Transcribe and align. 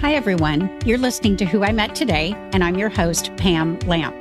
Hi, 0.00 0.14
everyone. 0.14 0.70
You're 0.84 0.96
listening 0.96 1.36
to 1.38 1.44
Who 1.44 1.64
I 1.64 1.72
Met 1.72 1.96
Today, 1.96 2.32
and 2.52 2.62
I'm 2.62 2.78
your 2.78 2.88
host, 2.88 3.36
Pam 3.36 3.80
Lamp. 3.80 4.14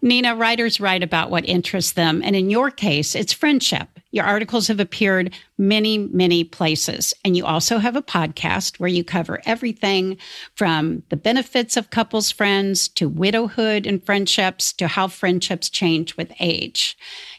Nina, 0.00 0.36
writers 0.36 0.78
write 0.78 1.02
about 1.02 1.28
what 1.28 1.48
interests 1.48 1.90
them. 1.90 2.22
And 2.24 2.36
in 2.36 2.50
your 2.50 2.70
case, 2.70 3.16
it's 3.16 3.32
friendship. 3.32 3.88
Your 4.12 4.24
articles 4.24 4.68
have 4.68 4.78
appeared 4.78 5.34
many, 5.58 5.98
many 5.98 6.44
places. 6.44 7.12
And 7.24 7.36
you 7.36 7.44
also 7.44 7.78
have 7.78 7.96
a 7.96 8.02
podcast 8.02 8.78
where 8.78 8.88
you 8.88 9.02
cover 9.02 9.40
everything 9.44 10.18
from 10.54 11.02
the 11.08 11.16
benefits 11.16 11.76
of 11.76 11.90
couples 11.90 12.30
friends 12.30 12.86
to 12.90 13.08
widowhood 13.08 13.84
and 13.84 14.00
friendships 14.06 14.72
to 14.74 14.86
how 14.86 15.08
friendships 15.08 15.68
change 15.68 16.16
with 16.16 16.32
age. 16.38 16.96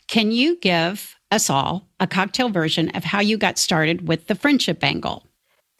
Can 0.08 0.34
you 0.34 0.58
give 0.58 1.16
us 1.32 1.50
all 1.50 1.88
a 2.02 2.08
cocktail 2.08 2.50
version 2.50 2.90
of 2.90 3.06
how 3.06 3.22
you 3.22 3.38
got 3.38 3.58
started 3.58 4.10
with 4.10 4.28
the 4.28 4.36
friendship 4.36 4.84
angle? 4.84 5.31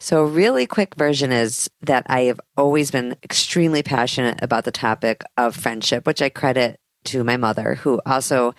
So, 0.02 0.24
a 0.24 0.26
really 0.26 0.66
quick 0.66 0.96
version 0.96 1.30
is 1.30 1.70
that 1.82 2.04
I 2.08 2.22
have 2.22 2.40
always 2.56 2.90
been 2.90 3.14
extremely 3.22 3.84
passionate 3.84 4.42
about 4.42 4.64
the 4.64 4.72
topic 4.72 5.22
of 5.36 5.54
friendship, 5.54 6.08
which 6.08 6.20
I 6.20 6.28
credit 6.28 6.80
to 7.04 7.22
my 7.22 7.36
mother, 7.36 7.76
who 7.76 8.00
also 8.04 8.52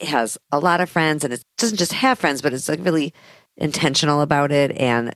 has 0.00 0.38
a 0.50 0.58
lot 0.58 0.80
of 0.80 0.90
friends 0.90 1.22
and 1.22 1.32
it 1.32 1.44
doesn't 1.56 1.76
just 1.76 1.92
have 1.92 2.18
friends, 2.18 2.42
but 2.42 2.52
it's 2.52 2.68
like 2.68 2.84
really 2.84 3.14
intentional 3.56 4.22
about 4.22 4.50
it 4.50 4.72
and 4.72 5.14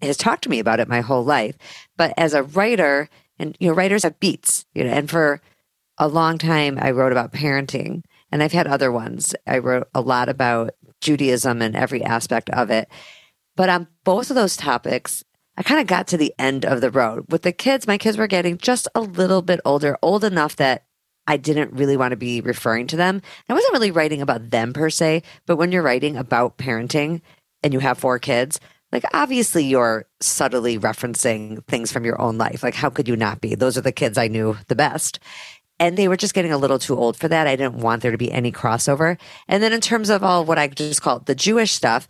has 0.00 0.16
talked 0.16 0.44
to 0.44 0.50
me 0.50 0.60
about 0.60 0.78
it 0.78 0.86
my 0.86 1.00
whole 1.00 1.24
life. 1.24 1.56
But 1.96 2.14
as 2.16 2.32
a 2.32 2.44
writer, 2.44 3.08
and 3.40 3.56
you 3.58 3.66
know, 3.66 3.74
writers 3.74 4.04
have 4.04 4.20
beats, 4.20 4.66
you 4.72 4.84
know, 4.84 4.90
and 4.90 5.10
for 5.10 5.40
a 5.98 6.06
long 6.06 6.38
time 6.38 6.78
I 6.80 6.92
wrote 6.92 7.10
about 7.10 7.32
parenting 7.32 8.04
and 8.30 8.40
I've 8.40 8.52
had 8.52 8.68
other 8.68 8.92
ones. 8.92 9.34
I 9.48 9.58
wrote 9.58 9.88
a 9.92 10.00
lot 10.00 10.28
about 10.28 10.74
Judaism 11.00 11.60
and 11.60 11.74
every 11.74 12.04
aspect 12.04 12.50
of 12.50 12.70
it. 12.70 12.88
But 13.58 13.70
on 13.70 13.88
both 14.04 14.30
of 14.30 14.36
those 14.36 14.56
topics, 14.56 15.24
I 15.56 15.64
kind 15.64 15.80
of 15.80 15.88
got 15.88 16.06
to 16.08 16.16
the 16.16 16.32
end 16.38 16.64
of 16.64 16.80
the 16.80 16.92
road. 16.92 17.24
With 17.28 17.42
the 17.42 17.50
kids, 17.50 17.88
my 17.88 17.98
kids 17.98 18.16
were 18.16 18.28
getting 18.28 18.56
just 18.56 18.86
a 18.94 19.00
little 19.00 19.42
bit 19.42 19.58
older, 19.64 19.98
old 20.00 20.22
enough 20.22 20.54
that 20.56 20.84
I 21.26 21.38
didn't 21.38 21.72
really 21.72 21.96
want 21.96 22.12
to 22.12 22.16
be 22.16 22.40
referring 22.40 22.86
to 22.86 22.96
them. 22.96 23.20
I 23.48 23.54
wasn't 23.54 23.72
really 23.72 23.90
writing 23.90 24.22
about 24.22 24.50
them 24.50 24.72
per 24.72 24.90
se, 24.90 25.24
but 25.44 25.56
when 25.56 25.72
you're 25.72 25.82
writing 25.82 26.16
about 26.16 26.56
parenting 26.56 27.20
and 27.64 27.72
you 27.72 27.80
have 27.80 27.98
four 27.98 28.20
kids, 28.20 28.60
like 28.92 29.02
obviously 29.12 29.64
you're 29.64 30.06
subtly 30.20 30.78
referencing 30.78 31.66
things 31.66 31.90
from 31.90 32.04
your 32.04 32.20
own 32.20 32.38
life. 32.38 32.62
Like 32.62 32.76
how 32.76 32.90
could 32.90 33.08
you 33.08 33.16
not 33.16 33.40
be? 33.40 33.56
Those 33.56 33.76
are 33.76 33.80
the 33.80 33.90
kids 33.90 34.18
I 34.18 34.28
knew 34.28 34.56
the 34.68 34.76
best. 34.76 35.18
And 35.80 35.96
they 35.96 36.08
were 36.08 36.16
just 36.16 36.34
getting 36.34 36.52
a 36.52 36.58
little 36.58 36.78
too 36.78 36.96
old 36.96 37.16
for 37.16 37.28
that. 37.28 37.46
I 37.46 37.56
didn't 37.56 37.78
want 37.78 38.02
there 38.02 38.10
to 38.10 38.18
be 38.18 38.32
any 38.32 38.50
crossover. 38.50 39.18
And 39.48 39.62
then 39.62 39.72
in 39.72 39.80
terms 39.80 40.10
of 40.10 40.22
all 40.22 40.44
what 40.44 40.58
I 40.58 40.68
just 40.68 41.02
call 41.02 41.20
the 41.20 41.36
Jewish 41.36 41.72
stuff, 41.72 42.08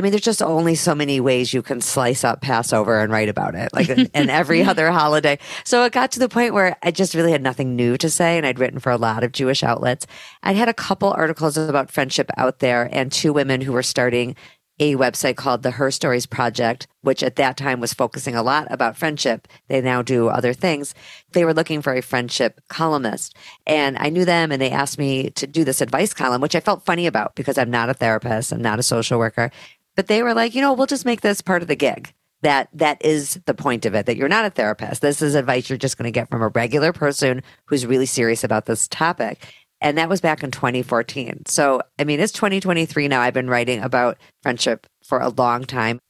I 0.00 0.02
mean, 0.02 0.12
there's 0.12 0.22
just 0.22 0.40
only 0.40 0.76
so 0.76 0.94
many 0.94 1.20
ways 1.20 1.52
you 1.52 1.60
can 1.60 1.82
slice 1.82 2.24
up 2.24 2.40
Passover 2.40 3.00
and 3.00 3.12
write 3.12 3.28
about 3.28 3.54
it, 3.54 3.68
like, 3.74 3.90
and 3.90 4.30
every 4.30 4.62
other 4.64 4.90
holiday. 4.90 5.38
So 5.62 5.84
it 5.84 5.92
got 5.92 6.10
to 6.12 6.18
the 6.18 6.28
point 6.30 6.54
where 6.54 6.74
I 6.82 6.90
just 6.90 7.14
really 7.14 7.32
had 7.32 7.42
nothing 7.42 7.76
new 7.76 7.98
to 7.98 8.08
say. 8.08 8.38
And 8.38 8.46
I'd 8.46 8.58
written 8.58 8.80
for 8.80 8.90
a 8.90 8.96
lot 8.96 9.22
of 9.24 9.32
Jewish 9.32 9.62
outlets. 9.62 10.06
I'd 10.42 10.56
had 10.56 10.70
a 10.70 10.74
couple 10.74 11.12
articles 11.12 11.58
about 11.58 11.90
friendship 11.90 12.30
out 12.38 12.60
there 12.60 12.88
and 12.90 13.12
two 13.12 13.34
women 13.34 13.60
who 13.60 13.72
were 13.72 13.82
starting 13.82 14.36
a 14.78 14.96
website 14.96 15.36
called 15.36 15.62
the 15.62 15.72
Her 15.72 15.90
Stories 15.90 16.24
Project, 16.24 16.88
which 17.02 17.22
at 17.22 17.36
that 17.36 17.58
time 17.58 17.80
was 17.80 17.92
focusing 17.92 18.34
a 18.34 18.42
lot 18.42 18.66
about 18.70 18.96
friendship. 18.96 19.46
They 19.68 19.82
now 19.82 20.00
do 20.00 20.28
other 20.28 20.54
things. 20.54 20.94
They 21.32 21.44
were 21.44 21.52
looking 21.52 21.82
for 21.82 21.94
a 21.94 22.00
friendship 22.00 22.62
columnist. 22.68 23.36
And 23.66 23.98
I 23.98 24.08
knew 24.08 24.24
them 24.24 24.50
and 24.50 24.60
they 24.60 24.70
asked 24.70 24.98
me 24.98 25.28
to 25.30 25.46
do 25.46 25.64
this 25.64 25.82
advice 25.82 26.14
column, 26.14 26.40
which 26.40 26.54
I 26.54 26.60
felt 26.60 26.86
funny 26.86 27.06
about 27.06 27.34
because 27.34 27.58
I'm 27.58 27.70
not 27.70 27.90
a 27.90 27.94
therapist. 27.94 28.52
I'm 28.52 28.62
not 28.62 28.78
a 28.78 28.82
social 28.82 29.18
worker. 29.18 29.50
But 29.96 30.06
they 30.06 30.22
were 30.22 30.34
like, 30.34 30.54
you 30.54 30.60
know, 30.60 30.72
we'll 30.72 30.86
just 30.86 31.04
make 31.04 31.20
this 31.20 31.40
part 31.40 31.62
of 31.62 31.68
the 31.68 31.76
gig. 31.76 32.12
That 32.42 32.68
that 32.72 33.04
is 33.04 33.38
the 33.44 33.52
point 33.52 33.84
of 33.84 33.94
it. 33.94 34.06
That 34.06 34.16
you're 34.16 34.28
not 34.28 34.46
a 34.46 34.50
therapist. 34.50 35.02
This 35.02 35.20
is 35.20 35.34
advice 35.34 35.68
you're 35.68 35.76
just 35.76 35.98
going 35.98 36.10
to 36.10 36.10
get 36.10 36.30
from 36.30 36.40
a 36.40 36.48
regular 36.48 36.92
person 36.92 37.42
who's 37.66 37.84
really 37.84 38.06
serious 38.06 38.44
about 38.44 38.64
this 38.64 38.88
topic. 38.88 39.46
And 39.82 39.98
that 39.98 40.08
was 40.08 40.20
back 40.20 40.42
in 40.42 40.50
2014. 40.50 41.42
So, 41.46 41.82
I 41.98 42.04
mean, 42.04 42.20
it's 42.20 42.32
2023 42.32 43.08
now. 43.08 43.20
I've 43.20 43.34
been 43.34 43.48
writing 43.48 43.80
about 43.82 44.18
friendship 44.42 44.86
for 45.04 45.20
a 45.20 45.30
long 45.30 45.64
time. 45.64 46.00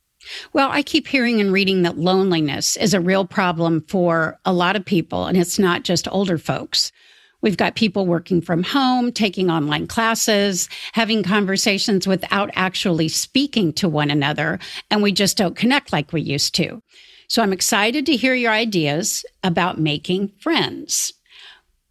Well, 0.52 0.70
I 0.70 0.82
keep 0.82 1.06
hearing 1.06 1.40
and 1.40 1.52
reading 1.52 1.82
that 1.82 1.98
loneliness 1.98 2.76
is 2.76 2.94
a 2.94 3.00
real 3.00 3.24
problem 3.24 3.84
for 3.88 4.38
a 4.44 4.52
lot 4.52 4.76
of 4.76 4.84
people, 4.84 5.26
and 5.26 5.36
it's 5.36 5.58
not 5.58 5.82
just 5.82 6.08
older 6.10 6.36
folks. 6.36 6.92
We've 7.42 7.56
got 7.56 7.74
people 7.74 8.06
working 8.06 8.40
from 8.40 8.62
home, 8.62 9.12
taking 9.12 9.50
online 9.50 9.86
classes, 9.86 10.68
having 10.92 11.22
conversations 11.22 12.06
without 12.06 12.50
actually 12.54 13.08
speaking 13.08 13.72
to 13.74 13.88
one 13.88 14.10
another, 14.10 14.58
and 14.90 15.02
we 15.02 15.12
just 15.12 15.36
don't 15.36 15.56
connect 15.56 15.92
like 15.92 16.12
we 16.12 16.20
used 16.20 16.54
to. 16.56 16.82
So 17.28 17.42
I'm 17.42 17.52
excited 17.52 18.06
to 18.06 18.16
hear 18.16 18.34
your 18.34 18.52
ideas 18.52 19.24
about 19.42 19.78
making 19.78 20.32
friends. 20.40 21.12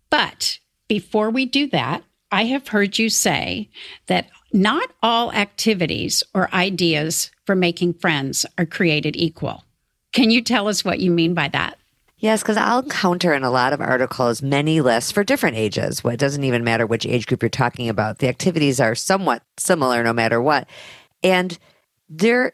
But 0.09 0.59
before 0.87 1.29
we 1.29 1.45
do 1.45 1.67
that, 1.69 2.03
I 2.31 2.45
have 2.45 2.67
heard 2.67 2.99
you 2.99 3.09
say 3.09 3.69
that 4.07 4.29
not 4.53 4.91
all 5.01 5.31
activities 5.31 6.23
or 6.33 6.53
ideas 6.53 7.31
for 7.45 7.55
making 7.55 7.93
friends 7.93 8.45
are 8.57 8.65
created 8.65 9.15
equal. 9.15 9.63
Can 10.11 10.29
you 10.29 10.41
tell 10.41 10.67
us 10.67 10.85
what 10.85 10.99
you 10.99 11.09
mean 11.09 11.33
by 11.33 11.47
that? 11.49 11.78
Yes, 12.19 12.41
because 12.41 12.57
I'll 12.57 12.79
encounter 12.79 13.33
in 13.33 13.43
a 13.43 13.51
lot 13.51 13.71
of 13.71 13.79
articles 13.79 14.41
many 14.41 14.81
lists 14.81 15.11
for 15.11 15.23
different 15.23 15.55
ages. 15.55 16.03
Well, 16.03 16.13
it 16.13 16.19
doesn't 16.19 16.43
even 16.43 16.65
matter 16.65 16.85
which 16.85 17.05
age 17.05 17.25
group 17.25 17.41
you're 17.41 17.49
talking 17.49 17.87
about. 17.87 18.19
The 18.19 18.27
activities 18.27 18.81
are 18.81 18.93
somewhat 18.93 19.41
similar 19.57 20.03
no 20.03 20.11
matter 20.11 20.41
what. 20.41 20.67
And 21.23 21.57
there 22.09 22.53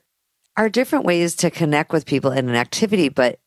are 0.55 0.69
different 0.69 1.05
ways 1.05 1.35
to 1.37 1.49
connect 1.49 1.91
with 1.91 2.05
people 2.05 2.31
in 2.31 2.47
an 2.47 2.55
activity, 2.55 3.09
but 3.09 3.39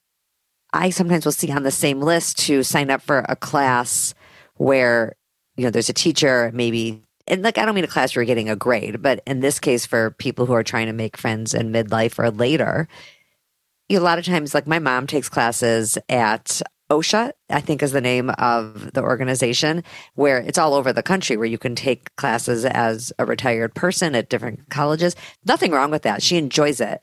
I 0.73 0.91
sometimes 0.91 1.25
will 1.25 1.33
see 1.33 1.53
on 1.53 1.63
the 1.63 1.71
same 1.71 2.01
list 2.01 2.39
to 2.41 2.65
sign 2.65 2.91
up 2.91 3.01
for 3.01 3.25
a 3.29 3.37
class 3.37 4.13
where, 4.57 5.15
you 5.57 5.65
know, 5.65 5.71
there's 5.71 5.89
a 5.89 5.95
teacher, 5.95 6.51
maybe 6.53 7.03
and 7.29 7.43
like 7.43 7.59
I 7.59 7.65
don't 7.65 7.75
mean 7.75 7.85
a 7.85 7.89
class 7.89 8.15
where 8.15 8.23
you're 8.23 8.27
getting 8.27 8.49
a 8.49 8.57
grade, 8.57 9.03
but 9.03 9.23
in 9.27 9.41
this 9.41 9.61
case 9.61 9.87
for 9.87 10.11
people 10.13 10.47
who 10.47 10.55
are 10.55 10.63
trying 10.63 10.87
to 10.87 10.93
make 10.93 11.17
friends 11.17 11.55
in 11.55 11.73
midlife 11.73 12.19
or 12.19 12.31
later, 12.31 12.89
a 13.91 13.99
lot 13.99 14.19
of 14.19 14.25
times, 14.25 14.55
like 14.55 14.67
my 14.67 14.79
mom 14.79 15.07
takes 15.07 15.29
classes 15.29 15.99
at 16.09 16.61
Osher, 16.91 17.33
I 17.51 17.61
think 17.61 17.83
is 17.83 17.93
the 17.93 18.01
name 18.01 18.31
of 18.31 18.93
the 18.93 19.03
organization, 19.03 19.85
where 20.15 20.39
it's 20.39 20.59
all 20.59 20.75
over 20.75 20.93
the 20.93 21.03
country 21.03 21.37
where 21.37 21.47
you 21.47 21.59
can 21.59 21.75
take 21.75 22.15
classes 22.17 22.65
as 22.65 23.13
a 23.19 23.27
retired 23.27 23.75
person 23.75 24.15
at 24.15 24.31
different 24.31 24.69
colleges. 24.71 25.15
Nothing 25.47 25.73
wrong 25.73 25.91
with 25.91 26.03
that. 26.03 26.23
She 26.23 26.37
enjoys 26.37 26.81
it. 26.81 27.03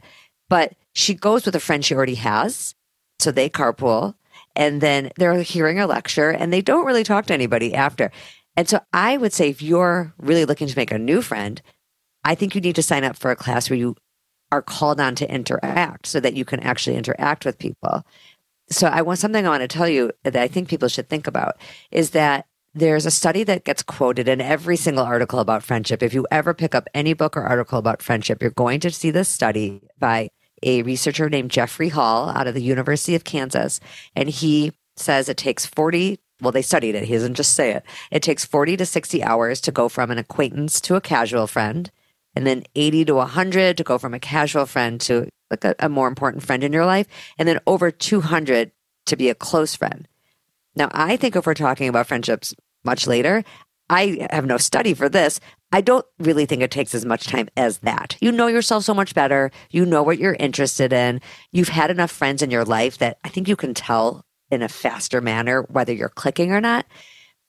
But 0.49 0.73
she 0.93 1.13
goes 1.13 1.45
with 1.45 1.55
a 1.55 1.59
friend 1.59 1.83
she 1.83 1.95
already 1.95 2.15
has. 2.15 2.75
So 3.19 3.31
they 3.31 3.49
carpool 3.49 4.15
and 4.55 4.81
then 4.81 5.11
they're 5.17 5.41
hearing 5.41 5.79
a 5.79 5.87
lecture 5.87 6.29
and 6.29 6.51
they 6.51 6.61
don't 6.61 6.85
really 6.85 7.03
talk 7.03 7.25
to 7.27 7.33
anybody 7.33 7.73
after. 7.73 8.11
And 8.57 8.67
so 8.69 8.79
I 8.93 9.17
would 9.17 9.33
say 9.33 9.49
if 9.49 9.61
you're 9.61 10.13
really 10.17 10.45
looking 10.45 10.67
to 10.67 10.77
make 10.77 10.91
a 10.91 10.99
new 10.99 11.21
friend, 11.21 11.61
I 12.23 12.35
think 12.35 12.55
you 12.55 12.61
need 12.61 12.75
to 12.75 12.83
sign 12.83 13.03
up 13.03 13.15
for 13.15 13.31
a 13.31 13.35
class 13.35 13.69
where 13.69 13.77
you 13.77 13.95
are 14.51 14.61
called 14.61 14.99
on 14.99 15.15
to 15.15 15.33
interact 15.33 16.07
so 16.07 16.19
that 16.19 16.35
you 16.35 16.45
can 16.45 16.59
actually 16.61 16.95
interact 16.95 17.45
with 17.45 17.57
people. 17.57 18.05
So 18.69 18.87
I 18.87 19.01
want 19.01 19.19
something 19.19 19.45
I 19.45 19.49
want 19.49 19.61
to 19.61 19.67
tell 19.67 19.87
you 19.87 20.11
that 20.23 20.35
I 20.35 20.47
think 20.47 20.69
people 20.69 20.87
should 20.87 21.09
think 21.09 21.27
about 21.27 21.57
is 21.91 22.11
that 22.11 22.47
there's 22.73 23.05
a 23.05 23.11
study 23.11 23.43
that 23.43 23.63
gets 23.63 23.83
quoted 23.83 24.27
in 24.27 24.41
every 24.41 24.75
single 24.75 25.05
article 25.05 25.39
about 25.39 25.63
friendship. 25.63 26.03
If 26.03 26.13
you 26.13 26.27
ever 26.29 26.53
pick 26.53 26.75
up 26.75 26.87
any 26.93 27.13
book 27.13 27.37
or 27.37 27.43
article 27.43 27.79
about 27.79 28.01
friendship, 28.01 28.41
you're 28.41 28.51
going 28.51 28.81
to 28.81 28.91
see 28.91 29.11
this 29.11 29.29
study 29.29 29.81
by 29.97 30.29
a 30.61 30.81
researcher 30.83 31.29
named 31.29 31.51
Jeffrey 31.51 31.89
Hall 31.89 32.29
out 32.29 32.47
of 32.47 32.53
the 32.53 32.61
University 32.61 33.15
of 33.15 33.23
Kansas. 33.23 33.79
And 34.15 34.29
he 34.29 34.73
says 34.97 35.29
it 35.29 35.37
takes 35.37 35.65
40 35.65 36.19
well, 36.41 36.51
they 36.51 36.61
studied 36.61 36.95
it. 36.95 37.05
He 37.05 37.13
doesn't 37.13 37.35
just 37.35 37.53
say 37.53 37.71
it. 37.71 37.83
It 38.11 38.21
takes 38.21 38.43
40 38.43 38.77
to 38.77 38.85
60 38.85 39.23
hours 39.23 39.61
to 39.61 39.71
go 39.71 39.87
from 39.87 40.11
an 40.11 40.17
acquaintance 40.17 40.81
to 40.81 40.95
a 40.95 41.01
casual 41.01 41.47
friend, 41.47 41.89
and 42.35 42.45
then 42.45 42.63
80 42.75 43.05
to 43.05 43.15
100 43.15 43.77
to 43.77 43.83
go 43.83 43.97
from 43.97 44.13
a 44.13 44.19
casual 44.19 44.65
friend 44.65 44.99
to 45.01 45.29
like 45.51 45.63
a, 45.63 45.75
a 45.79 45.89
more 45.89 46.07
important 46.07 46.43
friend 46.43 46.63
in 46.63 46.73
your 46.73 46.85
life, 46.85 47.07
and 47.37 47.47
then 47.47 47.59
over 47.67 47.91
200 47.91 48.71
to 49.05 49.15
be 49.15 49.29
a 49.29 49.35
close 49.35 49.75
friend. 49.75 50.07
Now, 50.75 50.89
I 50.91 51.17
think 51.17 51.35
if 51.35 51.45
we're 51.45 51.53
talking 51.53 51.87
about 51.87 52.07
friendships 52.07 52.53
much 52.83 53.07
later, 53.07 53.43
I 53.89 54.27
have 54.31 54.45
no 54.45 54.57
study 54.57 54.93
for 54.93 55.07
this. 55.09 55.39
I 55.71 55.81
don't 55.81 56.05
really 56.19 56.45
think 56.45 56.61
it 56.61 56.71
takes 56.71 56.95
as 56.95 57.05
much 57.05 57.27
time 57.27 57.49
as 57.55 57.79
that. 57.79 58.17
You 58.19 58.31
know 58.31 58.47
yourself 58.47 58.83
so 58.83 58.93
much 58.93 59.13
better. 59.13 59.51
You 59.69 59.85
know 59.85 60.03
what 60.03 60.17
you're 60.17 60.35
interested 60.39 60.91
in. 60.91 61.21
You've 61.51 61.69
had 61.69 61.91
enough 61.91 62.11
friends 62.11 62.41
in 62.41 62.51
your 62.51 62.65
life 62.65 62.97
that 62.97 63.19
I 63.23 63.29
think 63.29 63.47
you 63.47 63.55
can 63.55 63.73
tell 63.73 64.25
in 64.49 64.61
a 64.61 64.69
faster 64.69 65.21
manner 65.21 65.63
whether 65.63 65.93
you're 65.93 66.09
clicking 66.09 66.51
or 66.51 66.61
not. 66.61 66.85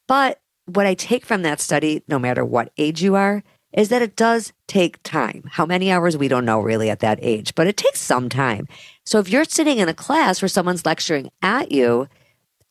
But 0.08 0.40
what 0.66 0.86
I 0.86 0.94
take 0.94 1.24
from 1.24 1.42
that 1.42 1.60
study, 1.60 2.02
no 2.08 2.18
matter 2.18 2.44
what 2.44 2.72
age 2.76 3.02
you 3.02 3.14
are, 3.14 3.42
is 3.72 3.88
that 3.88 4.02
it 4.02 4.16
does 4.16 4.52
take 4.66 5.02
time. 5.02 5.44
How 5.50 5.66
many 5.66 5.90
hours 5.90 6.16
we 6.16 6.28
don't 6.28 6.44
know 6.44 6.60
really 6.60 6.90
at 6.90 7.00
that 7.00 7.18
age, 7.22 7.54
but 7.54 7.66
it 7.66 7.76
takes 7.76 8.00
some 8.00 8.28
time. 8.28 8.66
So 9.04 9.18
if 9.18 9.28
you're 9.28 9.44
sitting 9.44 9.78
in 9.78 9.88
a 9.88 9.94
class 9.94 10.40
where 10.40 10.48
someone's 10.48 10.86
lecturing 10.86 11.30
at 11.42 11.72
you, 11.72 12.08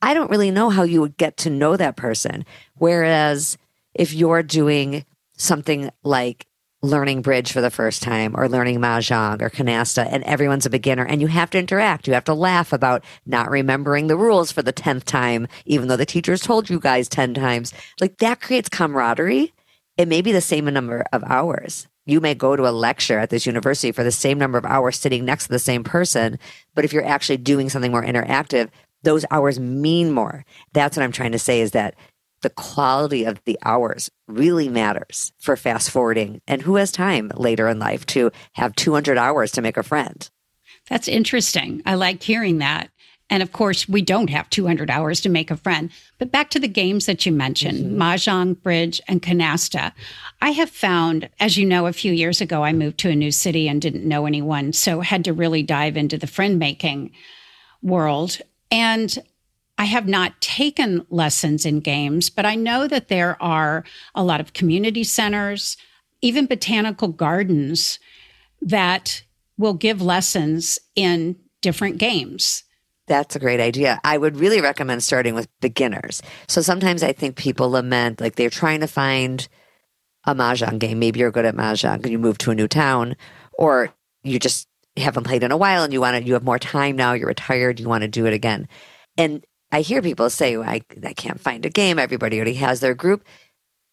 I 0.02 0.14
don't 0.14 0.32
really 0.32 0.52
know 0.52 0.70
how 0.70 0.84
you 0.84 1.02
would 1.02 1.18
get 1.18 1.38
to 1.38 1.50
know 1.50 1.78
that 1.78 1.96
person. 1.96 2.46
Whereas 2.76 3.58
if 3.94 4.14
you're 4.14 4.44
doing 4.44 5.06
something 5.38 5.90
like 6.04 6.48
learning 6.82 7.22
bridge 7.22 7.52
for 7.52 7.62
the 7.62 7.72
first 7.72 8.04
time 8.04 8.34
or 8.36 8.48
learning 8.48 8.80
mahjong 8.80 9.42
or 9.42 9.50
canasta 9.50 10.08
and 10.12 10.24
everyone's 10.24 10.66
a 10.66 10.70
beginner 10.70 11.04
and 11.04 11.20
you 11.20 11.28
have 11.28 11.50
to 11.50 11.58
interact 11.58 12.08
you 12.08 12.14
have 12.14 12.24
to 12.24 12.34
laugh 12.34 12.72
about 12.72 13.04
not 13.26 13.50
remembering 13.50 14.06
the 14.06 14.18
rules 14.18 14.52
for 14.52 14.62
the 14.62 14.74
10th 14.74 15.04
time 15.04 15.48
even 15.66 15.88
though 15.88 15.98
the 15.98 16.06
teachers 16.06 16.42
told 16.42 16.70
you 16.70 16.80
guys 16.80 17.10
10 17.10 17.34
times 17.34 17.74
like 18.00 18.18
that 18.18 18.40
creates 18.40 18.70
camaraderie 18.70 19.52
it 19.98 20.08
may 20.08 20.22
be 20.22 20.32
the 20.32 20.42
same 20.42 20.66
number 20.66 21.06
of 21.12 21.24
hours 21.24 21.88
you 22.08 22.22
may 22.22 22.36
go 22.36 22.56
to 22.56 22.68
a 22.68 22.70
lecture 22.70 23.18
at 23.18 23.30
this 23.32 23.46
university 23.46 23.92
for 23.92 24.04
the 24.04 24.12
same 24.12 24.38
number 24.38 24.58
of 24.58 24.66
hours 24.66 24.98
sitting 24.98 25.26
next 25.26 25.46
to 25.46 25.52
the 25.52 25.60
same 25.60 25.84
person 25.84 26.38
but 26.74 26.86
if 26.86 26.94
you're 26.94 27.06
actually 27.06 27.38
doing 27.38 27.70
something 27.70 27.92
more 27.92 28.04
interactive 28.04 28.70
those 29.04 29.26
hours 29.32 29.60
mean 29.60 30.12
more 30.12 30.46
that's 30.74 30.98
what 30.98 31.04
i'm 31.04 31.12
trying 31.12 31.32
to 31.32 31.40
say 31.40 31.62
is 31.62 31.72
that 31.72 31.96
the 32.46 32.50
quality 32.52 33.24
of 33.24 33.44
the 33.46 33.58
hours 33.64 34.12
really 34.28 34.70
matters 34.70 35.32
for 35.40 35.58
fast 35.58 35.90
forwarding 35.90 36.42
and 36.48 36.62
who 36.62 36.76
has 36.76 36.92
time 36.92 37.32
later 37.34 37.68
in 37.68 37.80
life 37.80 38.06
to 38.06 38.32
have 38.54 38.76
200 38.76 39.18
hours 39.18 39.52
to 39.52 39.64
make 39.64 39.78
a 39.78 39.82
friend. 39.84 40.30
That's 40.88 41.08
interesting. 41.08 41.82
I 41.88 41.96
like 41.96 42.22
hearing 42.22 42.60
that. 42.60 42.92
And 43.30 43.42
of 43.42 43.52
course, 43.52 43.90
we 43.90 44.02
don't 44.02 44.30
have 44.30 44.50
200 44.50 44.90
hours 44.90 45.20
to 45.22 45.30
make 45.30 45.50
a 45.50 45.58
friend. 45.58 45.92
But 46.20 46.32
back 46.32 46.52
to 46.52 46.60
the 46.60 46.68
games 46.68 47.08
that 47.08 47.26
you 47.26 47.32
mentioned 47.32 47.80
mm-hmm. 47.80 48.02
Mahjong, 48.02 48.62
Bridge, 48.62 49.02
and 49.08 49.22
Canasta. 49.22 49.94
I 50.42 50.52
have 50.52 50.70
found, 50.70 51.30
as 51.40 51.58
you 51.58 51.66
know, 51.66 51.88
a 51.88 51.94
few 51.94 52.14
years 52.14 52.40
ago, 52.40 52.64
I 52.64 52.72
moved 52.72 53.00
to 53.00 53.10
a 53.10 53.16
new 53.16 53.32
city 53.32 53.68
and 53.68 53.82
didn't 53.82 54.08
know 54.08 54.26
anyone. 54.26 54.74
So 54.74 55.02
had 55.02 55.24
to 55.26 55.34
really 55.34 55.64
dive 55.64 55.98
into 55.98 56.18
the 56.18 56.28
friend 56.28 56.60
making 56.60 57.12
world. 57.82 58.40
And 58.72 59.18
I 59.78 59.86
have 59.86 60.08
not 60.08 60.40
taken 60.40 61.06
lessons 61.10 61.66
in 61.66 61.80
games, 61.80 62.30
but 62.30 62.46
I 62.46 62.56
know 62.56 62.88
that 62.88 63.08
there 63.08 63.42
are 63.42 63.84
a 64.14 64.24
lot 64.24 64.40
of 64.40 64.54
community 64.54 65.04
centers, 65.04 65.78
even 66.22 66.46
botanical 66.46 67.10
gardens 67.10 68.00
that 68.62 69.24
will 69.58 69.74
give 69.74 70.02
lessons 70.02 70.80
in 70.96 71.36
different 71.62 71.98
games. 71.98 72.64
That's 73.08 73.36
a 73.36 73.40
great 73.40 73.60
idea. 73.60 74.00
I 74.04 74.18
would 74.18 74.38
really 74.38 74.62
recommend 74.62 75.04
starting 75.04 75.36
with 75.36 75.48
beginners. 75.62 76.22
So 76.48 76.62
sometimes 76.62 77.04
I 77.04 77.14
think 77.14 77.36
people 77.36 77.70
lament 77.70 78.20
like 78.20 78.36
they're 78.36 78.50
trying 78.50 78.80
to 78.80 78.88
find 78.88 79.48
a 80.26 80.34
mahjong 80.34 80.80
game. 80.80 80.98
Maybe 80.98 81.20
you're 81.20 81.32
good 81.32 81.46
at 81.46 81.56
mahjong 81.56 82.04
and 82.04 82.10
you 82.10 82.18
move 82.18 82.38
to 82.40 82.52
a 82.52 82.56
new 82.56 82.68
town, 82.68 83.16
or 83.54 83.94
you 84.24 84.40
just 84.40 84.68
haven't 84.98 85.26
played 85.26 85.44
in 85.44 85.52
a 85.52 85.58
while 85.58 85.84
and 85.84 85.94
you 85.94 86.02
want 86.02 86.18
to, 86.18 86.28
you 86.28 86.34
have 86.34 86.44
more 86.44 86.58
time 86.58 86.96
now, 86.96 87.14
you're 87.14 87.28
retired, 87.28 87.80
you 87.80 87.88
want 87.88 88.02
to 88.02 88.08
do 88.08 88.26
it 88.26 88.34
again. 88.34 88.68
And 89.18 89.46
I 89.72 89.82
hear 89.82 90.02
people 90.02 90.30
say, 90.30 90.58
I, 90.58 90.82
I 91.04 91.14
can't 91.14 91.40
find 91.40 91.66
a 91.66 91.70
game. 91.70 92.00
Everybody 92.00 92.38
already 92.38 92.56
has 92.56 92.80
their 92.80 92.96
group. 92.96 93.24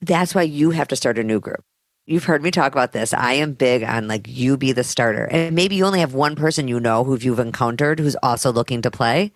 That's 0.01 0.35
why 0.35 0.43
you 0.43 0.71
have 0.71 0.89
to 0.89 0.97
start 0.97 1.19
a 1.19 1.25
new 1.25 1.41
group. 1.41 1.65
You've 2.05 2.25
heard 2.25 2.43
me 2.43 2.51
talk 2.51 2.73
about 2.73 2.93
this. 2.93 3.15
I 3.15 3.35
am 3.35 3.53
big 3.53 3.85
on 3.85 4.09
like 4.09 4.27
you 4.27 4.57
be 4.57 4.73
the 4.73 4.83
starter. 4.83 5.25
And 5.25 5.55
maybe 5.55 5.77
you 5.77 5.85
only 5.85 6.01
have 6.01 6.15
one 6.15 6.35
person 6.35 6.67
you 6.67 6.81
know 6.81 7.05
who 7.05 7.17
you've 7.17 7.39
encountered 7.39 8.01
who's 8.01 8.17
also 8.23 8.53
looking 8.53 8.83
to 8.83 8.91
play. 8.91 9.33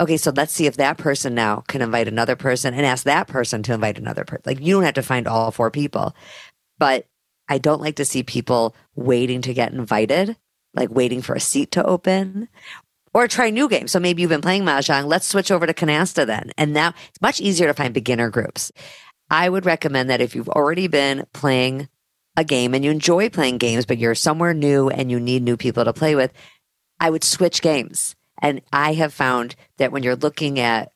Okay, 0.00 0.16
so 0.16 0.32
let's 0.34 0.52
see 0.52 0.66
if 0.66 0.78
that 0.78 0.96
person 0.96 1.34
now 1.34 1.64
can 1.68 1.82
invite 1.82 2.08
another 2.08 2.34
person 2.36 2.72
and 2.72 2.86
ask 2.86 3.04
that 3.04 3.28
person 3.28 3.62
to 3.64 3.74
invite 3.74 3.98
another 3.98 4.24
person. 4.24 4.42
Like 4.46 4.60
you 4.60 4.74
don't 4.74 4.84
have 4.84 4.94
to 4.94 5.02
find 5.02 5.28
all 5.28 5.50
four 5.50 5.70
people. 5.70 6.14
But 6.78 7.06
I 7.48 7.58
don't 7.58 7.82
like 7.82 7.96
to 7.96 8.04
see 8.04 8.22
people 8.22 8.74
waiting 8.94 9.42
to 9.42 9.52
get 9.52 9.72
invited, 9.72 10.36
like 10.74 10.90
waiting 10.90 11.20
for 11.20 11.34
a 11.34 11.40
seat 11.40 11.72
to 11.72 11.84
open 11.84 12.48
or 13.12 13.28
try 13.28 13.50
new 13.50 13.68
games. 13.68 13.92
So 13.92 14.00
maybe 14.00 14.22
you've 14.22 14.30
been 14.30 14.40
playing 14.40 14.62
Mahjong. 14.62 15.06
Let's 15.06 15.26
switch 15.26 15.50
over 15.50 15.66
to 15.66 15.74
Canasta 15.74 16.24
then. 16.24 16.52
And 16.56 16.72
now 16.72 16.94
it's 17.08 17.20
much 17.20 17.40
easier 17.40 17.66
to 17.66 17.74
find 17.74 17.92
beginner 17.92 18.30
groups. 18.30 18.72
I 19.30 19.50
would 19.50 19.66
recommend 19.66 20.08
that 20.08 20.22
if 20.22 20.34
you've 20.34 20.48
already 20.48 20.86
been 20.86 21.26
playing 21.34 21.88
a 22.38 22.44
game 22.44 22.72
and 22.72 22.84
you 22.84 22.90
enjoy 22.92 23.28
playing 23.28 23.58
games, 23.58 23.84
but 23.84 23.98
you're 23.98 24.14
somewhere 24.14 24.54
new 24.54 24.88
and 24.88 25.10
you 25.10 25.18
need 25.18 25.42
new 25.42 25.56
people 25.56 25.84
to 25.84 25.92
play 25.92 26.14
with, 26.14 26.32
I 27.00 27.10
would 27.10 27.24
switch 27.24 27.60
games. 27.60 28.14
And 28.40 28.62
I 28.72 28.92
have 28.94 29.12
found 29.12 29.56
that 29.78 29.90
when 29.90 30.04
you're 30.04 30.14
looking 30.14 30.60
at 30.60 30.92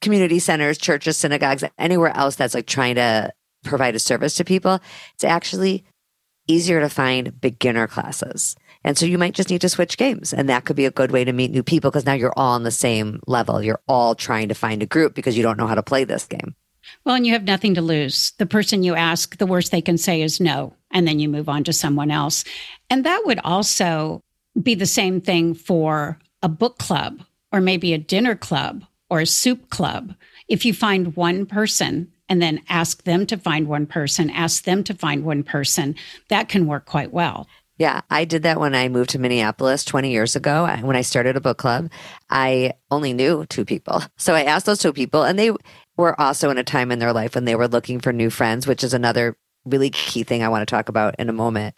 community 0.00 0.38
centers, 0.38 0.78
churches, 0.78 1.18
synagogues, 1.18 1.62
anywhere 1.78 2.16
else 2.16 2.36
that's 2.36 2.54
like 2.54 2.66
trying 2.66 2.94
to 2.94 3.32
provide 3.64 3.94
a 3.94 3.98
service 3.98 4.34
to 4.36 4.44
people, 4.44 4.80
it's 5.14 5.24
actually 5.24 5.84
easier 6.48 6.80
to 6.80 6.88
find 6.88 7.38
beginner 7.38 7.86
classes. 7.86 8.56
And 8.82 8.96
so 8.96 9.04
you 9.04 9.18
might 9.18 9.34
just 9.34 9.50
need 9.50 9.60
to 9.60 9.68
switch 9.68 9.98
games. 9.98 10.32
And 10.32 10.48
that 10.48 10.64
could 10.64 10.74
be 10.74 10.86
a 10.86 10.90
good 10.90 11.12
way 11.12 11.22
to 11.22 11.32
meet 11.34 11.50
new 11.50 11.62
people 11.62 11.90
because 11.90 12.06
now 12.06 12.14
you're 12.14 12.32
all 12.34 12.54
on 12.54 12.62
the 12.62 12.70
same 12.70 13.20
level. 13.26 13.62
You're 13.62 13.82
all 13.86 14.14
trying 14.14 14.48
to 14.48 14.54
find 14.54 14.82
a 14.82 14.86
group 14.86 15.14
because 15.14 15.36
you 15.36 15.42
don't 15.42 15.58
know 15.58 15.66
how 15.66 15.76
to 15.76 15.82
play 15.82 16.04
this 16.04 16.24
game. 16.24 16.56
Well, 17.04 17.14
and 17.14 17.26
you 17.26 17.32
have 17.32 17.44
nothing 17.44 17.74
to 17.74 17.82
lose. 17.82 18.32
The 18.38 18.46
person 18.46 18.82
you 18.82 18.94
ask, 18.94 19.36
the 19.38 19.46
worst 19.46 19.70
they 19.70 19.82
can 19.82 19.98
say 19.98 20.22
is 20.22 20.40
no. 20.40 20.74
And 20.90 21.06
then 21.06 21.18
you 21.18 21.28
move 21.28 21.48
on 21.48 21.64
to 21.64 21.72
someone 21.72 22.10
else. 22.10 22.44
And 22.90 23.04
that 23.04 23.22
would 23.24 23.38
also 23.44 24.20
be 24.60 24.74
the 24.74 24.86
same 24.86 25.20
thing 25.20 25.54
for 25.54 26.18
a 26.42 26.48
book 26.48 26.78
club 26.78 27.22
or 27.50 27.60
maybe 27.60 27.92
a 27.92 27.98
dinner 27.98 28.34
club 28.34 28.84
or 29.08 29.20
a 29.20 29.26
soup 29.26 29.70
club. 29.70 30.14
If 30.48 30.64
you 30.64 30.74
find 30.74 31.16
one 31.16 31.46
person 31.46 32.12
and 32.28 32.42
then 32.42 32.60
ask 32.68 33.04
them 33.04 33.26
to 33.26 33.36
find 33.36 33.68
one 33.68 33.86
person, 33.86 34.30
ask 34.30 34.64
them 34.64 34.84
to 34.84 34.94
find 34.94 35.24
one 35.24 35.42
person, 35.42 35.94
that 36.28 36.48
can 36.48 36.66
work 36.66 36.86
quite 36.86 37.12
well. 37.12 37.46
Yeah, 37.78 38.02
I 38.10 38.26
did 38.26 38.42
that 38.44 38.60
when 38.60 38.74
I 38.74 38.88
moved 38.88 39.10
to 39.10 39.18
Minneapolis 39.18 39.84
20 39.84 40.10
years 40.10 40.36
ago. 40.36 40.66
When 40.82 40.94
I 40.94 41.00
started 41.00 41.36
a 41.36 41.40
book 41.40 41.58
club, 41.58 41.90
I 42.30 42.74
only 42.90 43.12
knew 43.12 43.44
two 43.46 43.64
people. 43.64 44.02
So 44.18 44.34
I 44.34 44.44
asked 44.44 44.66
those 44.66 44.78
two 44.78 44.92
people, 44.92 45.24
and 45.24 45.38
they 45.38 45.50
were 45.96 46.18
also 46.20 46.50
in 46.50 46.58
a 46.58 46.64
time 46.64 46.90
in 46.90 46.98
their 46.98 47.12
life 47.12 47.34
when 47.34 47.44
they 47.44 47.54
were 47.54 47.68
looking 47.68 48.00
for 48.00 48.12
new 48.12 48.30
friends, 48.30 48.66
which 48.66 48.82
is 48.82 48.94
another 48.94 49.36
really 49.64 49.90
key 49.90 50.22
thing 50.22 50.42
I 50.42 50.48
want 50.48 50.66
to 50.66 50.74
talk 50.74 50.88
about 50.88 51.14
in 51.18 51.28
a 51.28 51.32
moment. 51.32 51.76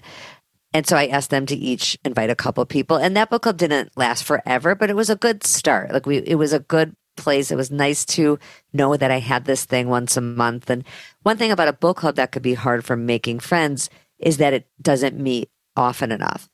And 0.73 0.87
so 0.87 0.97
I 0.97 1.07
asked 1.07 1.31
them 1.31 1.47
to 1.47 1.57
each 1.57 1.97
invite 2.05 2.31
a 2.31 2.35
couple 2.35 2.65
people. 2.67 2.97
And 2.97 3.17
that 3.17 3.31
book 3.31 3.43
club 3.43 3.57
didn't 3.57 3.97
last 3.97 4.25
forever, 4.25 4.75
but 4.75 4.91
it 4.91 4.97
was 4.97 5.11
a 5.11 5.17
good 5.17 5.45
start. 5.45 5.93
Like 5.93 6.07
we, 6.07 6.19
it 6.19 6.35
was 6.35 6.53
a 6.53 6.59
good 6.59 6.97
place. 7.17 7.53
It 7.53 7.57
was 7.57 7.71
nice 7.71 8.05
to 8.07 8.41
know 8.73 8.97
that 8.97 9.11
I 9.11 9.21
had 9.21 9.45
this 9.45 9.65
thing 9.65 9.89
once 9.89 10.17
a 10.17 10.21
month. 10.21 10.69
And 10.71 10.85
one 11.23 11.37
thing 11.37 11.53
about 11.53 11.69
a 11.69 11.73
book 11.73 11.99
club 11.99 12.17
that 12.17 12.33
could 12.33 12.43
be 12.43 12.55
hard 12.55 12.85
for 12.85 12.97
making 12.97 13.39
friends 13.39 13.89
is 14.19 14.39
that 14.39 14.53
it 14.53 14.67
doesn't 14.83 15.17
meet 15.17 15.49
often 15.77 16.11
enough. 16.11 16.49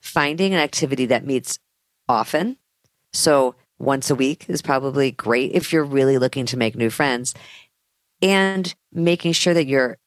Finding 0.00 0.52
an 0.52 0.60
activity 0.60 1.06
that 1.06 1.24
meets 1.24 1.58
often. 2.06 2.58
So 3.14 3.54
once 3.78 4.10
a 4.10 4.14
week 4.14 4.46
is 4.48 4.62
probably 4.62 5.10
great 5.10 5.52
if 5.52 5.72
you're 5.72 5.84
really 5.84 6.18
looking 6.18 6.46
to 6.46 6.56
make 6.56 6.76
new 6.76 6.90
friends 6.90 7.34
and 8.22 8.74
making 8.92 9.32
sure 9.32 9.54
that 9.54 9.66
you're 9.66 9.98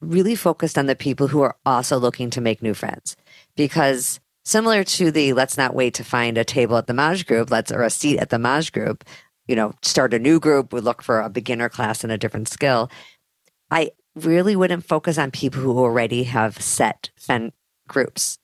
really 0.00 0.34
focused 0.34 0.76
on 0.76 0.86
the 0.86 0.96
people 0.96 1.28
who 1.28 1.40
are 1.42 1.56
also 1.64 1.98
looking 1.98 2.30
to 2.30 2.40
make 2.40 2.62
new 2.62 2.74
friends 2.74 3.16
because 3.56 4.20
similar 4.44 4.84
to 4.84 5.10
the 5.10 5.32
let's 5.32 5.56
not 5.56 5.74
wait 5.74 5.94
to 5.94 6.04
find 6.04 6.36
a 6.36 6.44
table 6.44 6.76
at 6.76 6.86
the 6.86 6.94
Maj 6.94 7.26
group, 7.26 7.50
let's 7.50 7.72
or 7.72 7.82
a 7.82 7.90
seat 7.90 8.18
at 8.18 8.30
the 8.30 8.38
Maj 8.38 8.72
group, 8.72 9.04
you 9.46 9.56
know, 9.56 9.72
start 9.82 10.14
a 10.14 10.18
new 10.18 10.38
group, 10.38 10.72
we 10.72 10.80
look 10.80 11.02
for 11.02 11.20
a 11.20 11.30
beginner 11.30 11.68
class 11.68 12.04
and 12.04 12.12
a 12.12 12.18
different 12.18 12.48
skill. 12.48 12.90
I 13.70 13.92
really 14.14 14.56
wouldn't 14.56 14.84
focus 14.84 15.18
on 15.18 15.30
people 15.30 15.60
who 15.60 15.78
already 15.78 16.24
have 16.24 16.60
set 16.60 17.10
groups. 17.88 18.38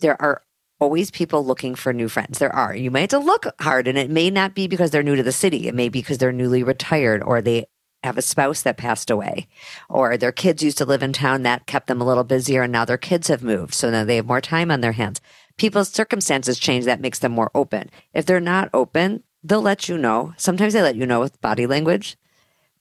There 0.00 0.20
are 0.20 0.42
always 0.84 1.10
people 1.10 1.44
looking 1.44 1.74
for 1.74 1.94
new 1.94 2.08
friends. 2.10 2.38
There 2.38 2.54
are. 2.54 2.76
You 2.76 2.90
might 2.90 3.10
have 3.10 3.10
to 3.10 3.18
look 3.18 3.46
hard, 3.58 3.88
and 3.88 3.96
it 3.96 4.10
may 4.10 4.28
not 4.28 4.54
be 4.54 4.68
because 4.68 4.90
they're 4.90 5.02
new 5.02 5.16
to 5.16 5.22
the 5.22 5.32
city. 5.32 5.66
It 5.66 5.74
may 5.74 5.88
be 5.88 6.00
because 6.00 6.18
they're 6.18 6.30
newly 6.30 6.62
retired 6.62 7.22
or 7.22 7.40
they 7.40 7.66
have 8.02 8.18
a 8.18 8.22
spouse 8.22 8.60
that 8.60 8.76
passed 8.76 9.10
away 9.10 9.48
or 9.88 10.18
their 10.18 10.30
kids 10.30 10.62
used 10.62 10.76
to 10.76 10.84
live 10.84 11.02
in 11.02 11.14
town 11.14 11.42
that 11.42 11.64
kept 11.64 11.86
them 11.86 12.02
a 12.02 12.04
little 12.04 12.22
busier 12.22 12.60
and 12.60 12.70
now 12.70 12.84
their 12.84 12.98
kids 12.98 13.28
have 13.28 13.42
moved. 13.42 13.72
So 13.72 13.90
now 13.90 14.04
they 14.04 14.16
have 14.16 14.26
more 14.26 14.42
time 14.42 14.70
on 14.70 14.82
their 14.82 14.92
hands. 14.92 15.22
People's 15.56 15.88
circumstances 15.88 16.58
change 16.58 16.84
that 16.84 17.00
makes 17.00 17.20
them 17.20 17.32
more 17.32 17.50
open. 17.54 17.88
If 18.12 18.26
they're 18.26 18.40
not 18.40 18.68
open, 18.74 19.22
they'll 19.42 19.62
let 19.62 19.88
you 19.88 19.96
know. 19.96 20.34
Sometimes 20.36 20.74
they 20.74 20.82
let 20.82 20.96
you 20.96 21.06
know 21.06 21.20
with 21.20 21.40
body 21.40 21.66
language. 21.66 22.18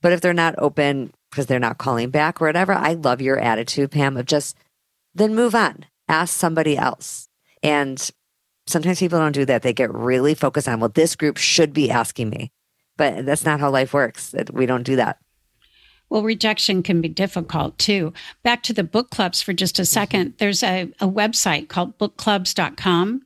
But 0.02 0.12
if 0.12 0.20
they're 0.20 0.34
not 0.34 0.56
open 0.58 1.14
because 1.32 1.46
they're 1.46 1.58
not 1.58 1.78
calling 1.78 2.10
back 2.10 2.42
or 2.42 2.48
whatever, 2.48 2.74
I 2.74 2.94
love 2.94 3.22
your 3.22 3.40
attitude, 3.40 3.92
Pam, 3.92 4.18
of 4.18 4.26
just 4.26 4.58
then 5.16 5.34
move 5.34 5.56
on, 5.56 5.86
ask 6.10 6.38
somebody 6.38 6.76
else. 6.76 7.30
And 7.64 8.12
sometimes 8.68 9.00
people 9.00 9.20
don't 9.20 9.32
do 9.32 9.46
that. 9.46 9.62
They 9.62 9.74
get 9.74 9.94
really 9.94 10.36
focused 10.36 10.68
on, 10.68 10.80
well, 10.80 10.90
this 10.90 11.16
group 11.16 11.38
should 11.38 11.74
be 11.74 11.90
asking 11.90 12.30
me. 12.30 12.52
But 12.98 13.26
that's 13.26 13.46
not 13.46 13.60
how 13.60 13.72
life 13.72 13.94
works. 13.94 14.36
We 14.52 14.66
don't 14.68 14.84
do 14.84 14.98
that. 14.98 15.18
Well, 16.10 16.22
rejection 16.22 16.84
can 16.84 17.02
be 17.02 17.10
difficult 17.10 17.78
too. 17.80 18.14
Back 18.44 18.62
to 18.64 18.74
the 18.74 18.84
book 18.84 19.10
clubs 19.10 19.42
for 19.42 19.52
just 19.52 19.80
a 19.80 19.82
2nd 19.82 20.08
mm-hmm. 20.08 20.30
There's 20.38 20.62
a, 20.62 20.84
a 21.00 21.08
website 21.08 21.70
called 21.70 21.98
bookclubs.com 21.98 23.24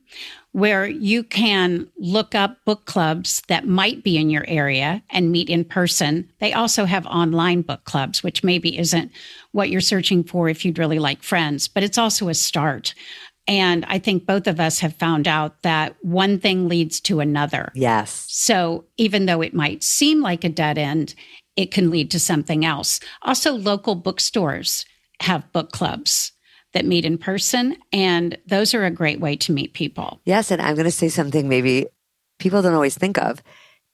where 0.52 0.86
you 0.86 1.22
can 1.22 1.86
look 1.98 2.34
up 2.34 2.56
book 2.64 2.86
clubs 2.86 3.42
that 3.48 3.68
might 3.68 4.02
be 4.02 4.16
in 4.16 4.30
your 4.30 4.44
area 4.48 5.02
and 5.10 5.30
meet 5.30 5.50
in 5.50 5.64
person. 5.64 6.28
They 6.40 6.54
also 6.54 6.86
have 6.86 7.04
online 7.06 7.60
book 7.60 7.84
clubs, 7.84 8.22
which 8.22 8.42
maybe 8.42 8.78
isn't 8.78 9.12
what 9.52 9.68
you're 9.68 9.82
searching 9.82 10.24
for 10.24 10.48
if 10.48 10.64
you'd 10.64 10.78
really 10.78 10.98
like 10.98 11.22
friends, 11.22 11.68
but 11.68 11.82
it's 11.82 11.98
also 11.98 12.28
a 12.28 12.34
start. 12.34 12.94
And 13.48 13.86
I 13.88 13.98
think 13.98 14.26
both 14.26 14.46
of 14.46 14.60
us 14.60 14.78
have 14.80 14.94
found 14.94 15.26
out 15.26 15.62
that 15.62 15.96
one 16.02 16.38
thing 16.38 16.68
leads 16.68 17.00
to 17.00 17.20
another. 17.20 17.72
Yes. 17.74 18.26
So 18.28 18.84
even 18.98 19.24
though 19.24 19.40
it 19.40 19.54
might 19.54 19.82
seem 19.82 20.20
like 20.20 20.44
a 20.44 20.50
dead 20.50 20.76
end, 20.76 21.14
it 21.56 21.72
can 21.72 21.90
lead 21.90 22.10
to 22.10 22.20
something 22.20 22.64
else. 22.64 23.00
Also, 23.22 23.52
local 23.52 23.94
bookstores 23.94 24.84
have 25.20 25.50
book 25.52 25.72
clubs 25.72 26.32
that 26.74 26.84
meet 26.84 27.06
in 27.06 27.16
person, 27.16 27.78
and 27.90 28.36
those 28.46 28.74
are 28.74 28.84
a 28.84 28.90
great 28.90 29.18
way 29.18 29.34
to 29.36 29.52
meet 29.52 29.72
people. 29.72 30.20
Yes. 30.26 30.50
And 30.50 30.60
I'm 30.60 30.74
going 30.74 30.84
to 30.84 30.90
say 30.90 31.08
something 31.08 31.48
maybe 31.48 31.86
people 32.38 32.60
don't 32.60 32.74
always 32.74 32.96
think 32.98 33.16
of. 33.16 33.42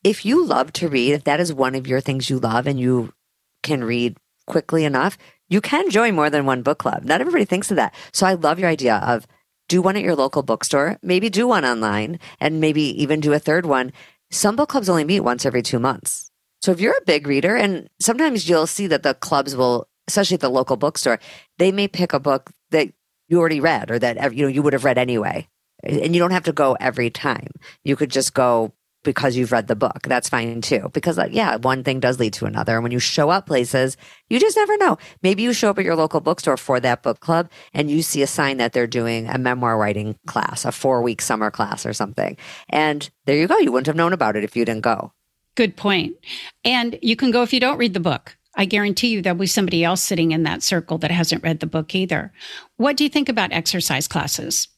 If 0.03 0.27
you 0.27 0.45
love 0.45 0.73
to 0.75 0.89
read, 0.89 1.13
if 1.13 1.25
that 1.25 1.41
is 1.41 1.55
one 1.55 1.77
of 1.77 1.87
your 1.87 2.01
things 2.01 2.29
you 2.29 2.39
love 2.39 2.67
and 2.67 2.79
you 2.79 3.15
can 3.63 3.85
read 3.85 4.17
quickly 4.47 4.85
enough, 4.85 5.17
you 5.49 5.61
can 5.61 5.91
join 5.91 6.15
more 6.15 6.29
than 6.29 6.45
one 6.45 6.63
book 6.63 6.79
club. 6.79 7.05
Not 7.05 7.21
everybody 7.21 7.45
thinks 7.45 7.71
of 7.71 7.77
that. 7.77 7.95
So 8.13 8.27
I 8.27 8.35
love 8.35 8.59
your 8.59 8.69
idea 8.69 8.97
of 8.97 9.27
do 9.69 9.81
one 9.81 9.97
at 9.97 10.03
your 10.03 10.15
local 10.15 10.43
bookstore, 10.43 10.99
maybe 11.03 11.31
do 11.31 11.47
one 11.47 11.65
online, 11.65 12.19
and 12.41 12.61
maybe 12.61 12.83
even 13.03 13.21
do 13.21 13.33
a 13.33 13.39
third 13.39 13.67
one. 13.67 13.93
Some 14.31 14.57
book 14.57 14.69
clubs 14.69 14.89
only 14.89 15.05
meet 15.05 15.21
once 15.21 15.47
every 15.47 15.63
two 15.63 15.79
months. 15.79 16.31
So 16.63 16.73
if 16.73 16.81
you're 16.81 16.97
a 16.97 17.05
big 17.05 17.27
reader, 17.27 17.57
and 17.57 17.89
sometimes 18.01 18.49
you'll 18.49 18.67
see 18.67 18.87
that 18.87 19.03
the 19.03 19.15
clubs 19.15 19.55
will, 19.55 19.87
especially 20.09 20.37
at 20.37 20.41
the 20.41 20.49
local 20.49 20.77
bookstore, 20.77 21.21
they 21.59 21.73
may 21.73 21.89
pick 21.89 22.13
a 22.13 22.21
book 22.21 22.51
that 22.71 22.89
you 23.29 23.39
already 23.39 23.61
read 23.61 23.91
or 23.91 23.99
that 23.99 24.35
you 24.35 24.43
know 24.43 24.49
you 24.49 24.63
would 24.63 24.73
have 24.73 24.85
read 24.85 24.99
anyway, 24.99 25.49
and 25.83 26.15
you 26.15 26.21
don't 26.21 26.31
have 26.31 26.45
to 26.45 26.53
go 26.53 26.77
every 26.81 27.11
time. 27.11 27.49
You 27.85 27.97
could 27.97 28.11
just 28.11 28.35
go 28.35 28.73
because 29.05 29.37
you've 29.37 29.53
read 29.53 29.69
the 29.69 29.77
book. 29.77 30.03
That's 30.03 30.29
fine 30.29 30.61
too. 30.61 30.91
Because, 30.93 31.17
like, 31.17 31.33
yeah, 31.33 31.57
one 31.57 31.85
thing 31.85 32.01
does 32.01 32.19
lead 32.19 32.33
to 32.35 32.47
another. 32.47 32.75
And 32.75 32.83
when 32.83 32.93
you 32.93 32.99
show 32.99 33.31
up 33.31 33.47
places, 33.47 33.97
you 34.29 34.41
just 34.41 34.57
never 34.57 34.77
know. 34.79 34.99
Maybe 35.23 35.43
you 35.43 35.53
show 35.53 35.71
up 35.71 35.79
at 35.79 35.85
your 35.85 35.95
local 35.95 36.21
bookstore 36.21 36.57
for 36.57 36.81
that 36.81 37.03
book 37.03 37.21
club 37.21 37.51
and 37.73 37.91
you 37.91 38.03
see 38.03 38.23
a 38.23 38.27
sign 38.27 38.57
that 38.57 38.73
they're 38.73 38.87
doing 38.87 39.29
a 39.29 39.39
memoir 39.39 39.79
writing 39.79 40.19
class, 40.27 40.65
a 40.65 40.73
four 40.73 41.03
week 41.03 41.23
summer 41.23 41.51
class 41.51 41.87
or 41.87 41.93
something. 41.93 42.37
And 42.69 43.09
there 43.27 43.37
you 43.37 43.47
go. 43.47 43.59
You 43.59 43.71
wouldn't 43.71 43.87
have 43.87 43.97
known 43.97 44.13
about 44.13 44.37
it 44.37 44.45
if 44.45 44.57
you 44.57 44.65
didn't 44.65 44.83
go. 44.83 45.13
Good 45.55 45.77
point. 45.77 46.17
And 46.65 46.99
you 47.01 47.15
can 47.15 47.31
go 47.31 47.43
if 47.43 47.53
you 47.53 47.61
don't 47.61 47.79
read 47.79 47.95
the 47.95 48.01
book. 48.01 48.37
I 48.57 48.65
guarantee 48.65 49.09
you 49.09 49.21
there'll 49.21 49.39
be 49.39 49.47
somebody 49.47 49.85
else 49.85 50.03
sitting 50.03 50.33
in 50.33 50.45
that 50.45 50.63
circle 50.63 50.99
that 50.99 51.11
hasn't 51.11 51.43
read 51.43 51.61
the 51.61 51.67
book 51.67 51.95
either. 51.95 52.33
What 52.77 52.97
do 52.97 53.05
you 53.05 53.11
think 53.11 53.29
about 53.29 53.53
exercise 53.53 54.07
classes? 54.07 54.69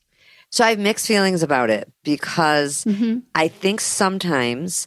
So 0.57 0.65
I 0.65 0.71
have 0.71 0.79
mixed 0.79 1.07
feelings 1.07 1.43
about 1.43 1.69
it 1.69 1.93
because 2.03 2.85
mm-hmm. 2.85 3.19
I 3.35 3.47
think 3.47 3.79
sometimes 3.79 4.87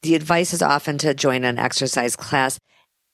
the 0.00 0.14
advice 0.14 0.54
is 0.54 0.62
often 0.62 0.96
to 0.96 1.12
join 1.12 1.44
an 1.44 1.58
exercise 1.58 2.16
class. 2.16 2.58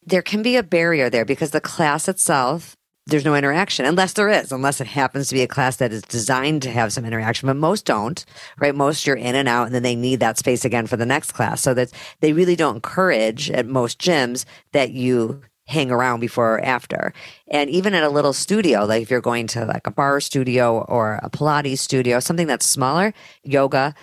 There 0.05 0.23
can 0.23 0.41
be 0.41 0.55
a 0.55 0.63
barrier 0.63 1.11
there 1.11 1.25
because 1.25 1.51
the 1.51 1.61
class 1.61 2.07
itself, 2.07 2.77
there's 3.09 3.25
no 3.25 3.35
interaction 3.35 3.87
unless 3.87 4.13
there 4.13 4.29
is, 4.29 4.53
unless 4.53 4.81
it 4.81 4.87
happens 4.87 5.27
to 5.27 5.35
be 5.35 5.43
a 5.43 5.49
class 5.49 5.79
that 5.79 5.93
is 5.93 6.03
designed 6.03 6.63
to 6.63 6.71
have 6.71 6.93
some 6.93 7.05
interaction, 7.05 7.49
but 7.49 7.57
most 7.57 7.85
don't, 7.85 8.25
right? 8.61 8.77
Most 8.77 9.05
you're 9.05 9.17
in 9.17 9.35
and 9.35 9.49
out 9.49 9.67
and 9.67 9.75
then 9.75 9.83
they 9.83 9.97
need 9.97 10.21
that 10.21 10.39
space 10.39 10.65
again 10.65 10.87
for 10.87 10.97
the 10.97 11.07
next 11.07 11.33
class. 11.33 11.61
So 11.61 11.75
that 11.75 11.91
they 12.21 12.33
really 12.33 12.55
don't 12.55 12.77
encourage 12.77 13.51
at 13.51 13.67
most 13.67 13.99
gyms 13.99 14.45
that 14.71 14.93
you 14.93 15.43
hang 15.67 15.91
around 15.91 16.21
before 16.21 16.57
or 16.57 16.61
mm. 16.61 16.65
after. 16.65 17.13
And 17.49 17.69
even 17.71 17.95
at 17.95 18.05
a 18.05 18.09
little 18.09 18.33
studio, 18.33 18.85
like 18.85 19.03
if 19.03 19.11
you're 19.11 19.21
going 19.21 19.47
to 19.49 19.65
like 19.65 19.87
a 19.87 19.91
barre 19.91 20.21
studio 20.21 20.81
or 20.83 21.21
a 21.23 21.31
Pilates 21.31 21.79
studio, 21.79 22.21
something 22.21 22.47
that's 22.47 22.67
smaller, 22.67 23.13
yoga, 23.43 23.95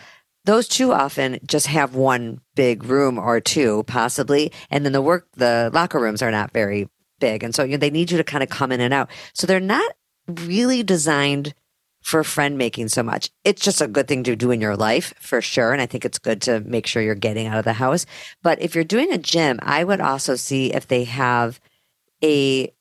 those 0.45 0.67
two 0.67 0.91
often 0.91 1.39
just 1.45 1.67
have 1.67 1.95
one 1.95 2.41
big 2.55 2.83
room 2.83 3.17
or 3.17 3.39
two 3.39 3.83
possibly. 3.83 4.51
And 4.69 4.85
then 4.85 4.91
the 4.91 5.01
work, 5.01 5.27
the 5.35 5.71
locker 5.73 5.99
rooms 5.99 6.21
are 6.21 6.31
not 6.31 6.51
very 6.51 6.89
big. 7.19 7.43
And 7.43 7.55
so 7.55 7.63
you 7.63 7.71
know, 7.71 7.77
they 7.77 7.89
need 7.89 8.11
you 8.11 8.17
to 8.17 8.23
kind 8.23 8.43
of 8.43 8.49
come 8.49 8.71
in 8.71 8.81
and 8.81 8.93
out. 8.93 9.09
So 9.33 9.47
they're 9.47 9.59
not 9.59 9.95
really 10.27 10.83
designed 10.83 11.53
for 12.03 12.23
friend 12.23 12.57
making 12.57 12.89
so 12.89 13.01
much. 13.01 13.31
It's 13.43 13.61
just 13.61 13.81
a 13.81 13.87
good 13.87 14.07
thing 14.07 14.23
to 14.23 14.35
do 14.35 14.51
in 14.51 14.61
your 14.61 14.75
life 14.75 15.13
for 15.19 15.41
sure. 15.41 15.71
And 15.71 15.81
I 15.81 15.85
think 15.85 16.05
it's 16.05 16.19
good 16.19 16.41
to 16.43 16.59
make 16.59 16.85
sure 16.85 17.01
you're 17.01 17.15
getting 17.15 17.47
out 17.47 17.57
of 17.57 17.65
the 17.65 17.73
house. 17.73 18.05
But 18.43 18.61
if 18.61 18.75
you're 18.75 18.83
doing 18.83 19.11
a 19.11 19.17
gym, 19.17 19.57
I 19.63 19.83
would 19.83 20.01
also 20.01 20.35
see 20.35 20.73
if 20.73 20.87
they 20.87 21.05
have 21.05 21.59
a 22.21 22.71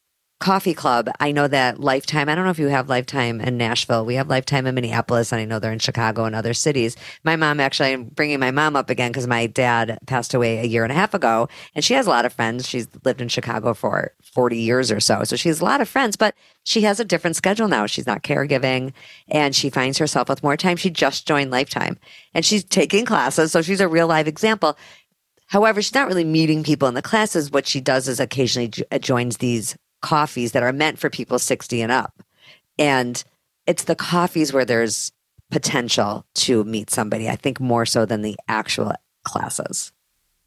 coffee 0.43 0.75
club. 0.75 1.09
I 1.21 1.31
know 1.31 1.47
that 1.47 1.79
Lifetime, 1.79 2.29
I 2.29 2.35
don't 2.35 2.45
know 2.45 2.51
if 2.51 2.59
you 2.59 2.67
have 2.67 2.89
Lifetime 2.89 3.41
in 3.41 3.57
Nashville. 3.57 4.05
We 4.05 4.17
have 4.17 4.29
Lifetime 4.29 4.67
in 4.67 4.75
Minneapolis, 4.75 5.31
and 5.31 5.41
I 5.41 5.45
know 5.45 5.61
they're 5.61 5.73
in 5.73 5.79
Chicago 5.79 6.25
and 6.25 6.35
other 6.35 6.53
cities. 6.53 6.97
My 7.23 7.37
mom, 7.37 7.61
actually, 7.61 7.93
I'm 7.93 8.05
bringing 8.07 8.41
my 8.41 8.51
mom 8.51 8.75
up 8.75 8.91
again 8.91 9.13
because 9.13 9.29
my 9.29 9.47
dad 9.47 10.01
passed 10.07 10.35
away 10.35 10.59
a 10.59 10.65
year 10.65 10.83
and 10.83 10.91
a 10.91 10.97
half 10.97 11.15
ago, 11.15 11.49
and 11.77 11.85
she 11.85 11.95
has 11.95 12.09
a 12.09 12.11
lot 12.11 12.25
of 12.25 12.33
friends. 12.33 12.69
She's 12.69 12.89
lived 13.05 13.21
in 13.21 13.29
Chicago 13.29 13.73
for 13.73 14.13
40 14.35 14.59
years 14.59 14.91
or 14.91 14.99
so. 14.99 15.23
So 15.23 15.37
she 15.37 15.49
has 15.49 15.61
a 15.61 15.65
lot 15.65 15.81
of 15.81 15.89
friends, 15.89 16.17
but 16.17 16.35
she 16.65 16.81
has 16.81 16.99
a 16.99 17.05
different 17.05 17.37
schedule 17.37 17.69
now. 17.69 17.87
She's 17.87 18.07
not 18.07 18.25
caregiving 18.25 18.93
and 19.29 19.55
she 19.55 19.71
finds 19.71 19.99
herself 19.99 20.29
with 20.29 20.43
more 20.43 20.57
time. 20.57 20.77
She 20.77 20.91
just 20.91 21.27
joined 21.27 21.53
Lifetime 21.53 21.99
and 22.35 22.45
she's 22.45 22.65
taking 22.65 23.05
classes. 23.05 23.53
So 23.53 23.63
she's 23.63 23.81
a 23.81 23.89
real 23.89 24.09
live 24.09 24.27
example. 24.27 24.77
However, 25.47 25.83
she's 25.83 25.95
not 25.95 26.09
really 26.09 26.25
meeting 26.25 26.65
people 26.65 26.89
in 26.89 26.95
the 26.95 27.03
classes. 27.03 27.51
What 27.51 27.67
she 27.67 27.81
does 27.81 28.09
is 28.09 28.19
occasionally 28.19 28.73
uh, 28.91 28.99
joins 28.99 29.37
these 29.37 29.77
coffees 30.03 30.53
that 30.53 30.63
are 30.63 30.73
meant 30.73 30.99
for 30.99 31.09
people 31.09 31.39
60 31.39 31.81
and 31.81 31.91
up. 31.91 32.23
And 32.79 33.23
it's 33.67 33.85
the 33.85 33.95
coffees 33.95 34.53
where 34.53 34.65
there's 34.65 35.13
potential 35.51 36.27
to 36.35 36.65
meet 36.65 36.91
somebody, 36.91 37.29
I 37.29 37.37
think 37.37 37.61
more 37.61 37.87
so 37.87 38.05
than 38.05 38.23
the 38.23 38.37
actual 38.49 38.93
classes. 39.25 39.93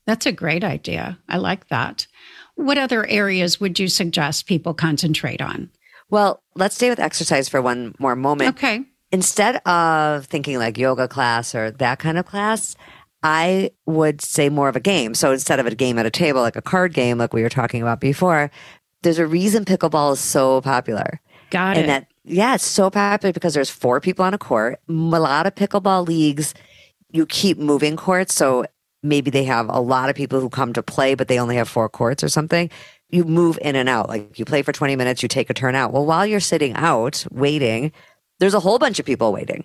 That's 0.05 0.25
a 0.25 0.31
great 0.31 0.63
idea. 0.63 1.17
I 1.29 1.37
like 1.37 1.67
that. 1.69 2.07
What 2.55 2.77
other 2.77 3.07
areas 3.07 3.59
would 3.59 3.79
you 3.79 3.87
suggest 3.87 4.47
people 4.47 4.73
concentrate 4.73 5.41
on? 5.41 5.69
Well, 6.09 6.43
let's 6.55 6.75
stay 6.75 6.89
with 6.89 6.99
exercise 6.99 7.49
for 7.49 7.61
one 7.61 7.95
more 7.99 8.15
moment. 8.15 8.55
Okay. 8.55 8.83
Instead 9.11 9.57
of 9.67 10.25
thinking 10.25 10.57
like 10.57 10.77
yoga 10.77 11.07
class 11.07 11.55
or 11.55 11.71
that 11.71 11.99
kind 11.99 12.17
of 12.17 12.25
class, 12.25 12.75
I 13.23 13.71
would 13.85 14.21
say 14.21 14.49
more 14.49 14.69
of 14.69 14.75
a 14.75 14.79
game. 14.79 15.15
So 15.15 15.31
instead 15.31 15.59
of 15.59 15.65
a 15.65 15.73
game 15.73 15.97
at 15.97 16.05
a 16.05 16.11
table, 16.11 16.41
like 16.41 16.55
a 16.55 16.61
card 16.61 16.93
game, 16.93 17.17
like 17.17 17.33
we 17.33 17.41
were 17.41 17.49
talking 17.49 17.81
about 17.81 17.99
before, 17.99 18.51
there's 19.05 19.19
a 19.19 19.27
reason 19.27 19.63
pickleball 19.63 20.13
is 20.13 20.19
so 20.19 20.59
popular. 20.59 21.21
Got 21.51 21.77
it. 21.77 21.81
and 21.81 21.85
it. 21.85 21.87
That, 21.87 22.07
yeah, 22.25 22.55
it's 22.55 22.65
so 22.65 22.89
popular 22.89 23.31
because 23.31 23.53
there's 23.53 23.69
four 23.69 24.01
people 24.01 24.25
on 24.25 24.33
a 24.33 24.37
court. 24.37 24.81
A 24.89 24.91
lot 24.91 25.45
of 25.45 25.55
pickleball 25.55 26.07
leagues, 26.07 26.53
you 27.11 27.25
keep 27.25 27.57
moving 27.57 27.95
courts. 27.95 28.33
So 28.33 28.65
maybe 29.03 29.29
they 29.31 29.43
have 29.45 29.69
a 29.69 29.79
lot 29.79 30.09
of 30.09 30.15
people 30.15 30.41
who 30.41 30.49
come 30.49 30.73
to 30.73 30.83
play, 30.83 31.15
but 31.15 31.27
they 31.27 31.39
only 31.39 31.55
have 31.55 31.69
four 31.69 31.87
courts 31.87 32.23
or 32.23 32.29
something. 32.29 32.69
You 33.09 33.23
move 33.23 33.59
in 33.61 33.75
and 33.75 33.87
out. 33.87 34.09
Like 34.09 34.37
you 34.37 34.43
play 34.43 34.63
for 34.63 34.71
20 34.71 34.95
minutes, 34.95 35.21
you 35.21 35.29
take 35.29 35.49
a 35.49 35.53
turn 35.53 35.75
out. 35.75 35.93
Well, 35.93 36.05
while 36.05 36.25
you're 36.25 36.39
sitting 36.39 36.73
out 36.73 37.25
waiting, 37.31 37.91
there's 38.39 38.55
a 38.55 38.59
whole 38.59 38.79
bunch 38.79 38.99
of 38.99 39.05
people 39.05 39.31
waiting. 39.31 39.63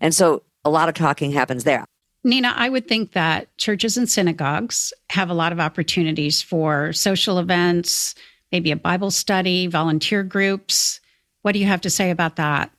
And 0.00 0.14
so 0.14 0.42
a 0.64 0.70
lot 0.70 0.88
of 0.88 0.94
talking 0.94 1.30
happens 1.30 1.64
there. 1.64 1.84
Nina, 2.24 2.52
I 2.56 2.68
would 2.68 2.88
think 2.88 3.12
that 3.12 3.54
churches 3.58 3.96
and 3.96 4.08
synagogues 4.08 4.92
have 5.10 5.30
a 5.30 5.34
lot 5.34 5.52
of 5.52 5.60
opportunities 5.60 6.42
for 6.42 6.92
social 6.92 7.38
events, 7.38 8.14
maybe 8.52 8.70
a 8.70 8.76
Bible 8.76 9.10
study, 9.10 9.66
volunteer 9.66 10.22
groups. 10.22 11.00
What 11.42 11.52
do 11.52 11.58
you 11.58 11.66
have 11.66 11.82
to 11.82 11.90
say 11.90 12.10
about 12.10 12.36
that? 12.36 12.70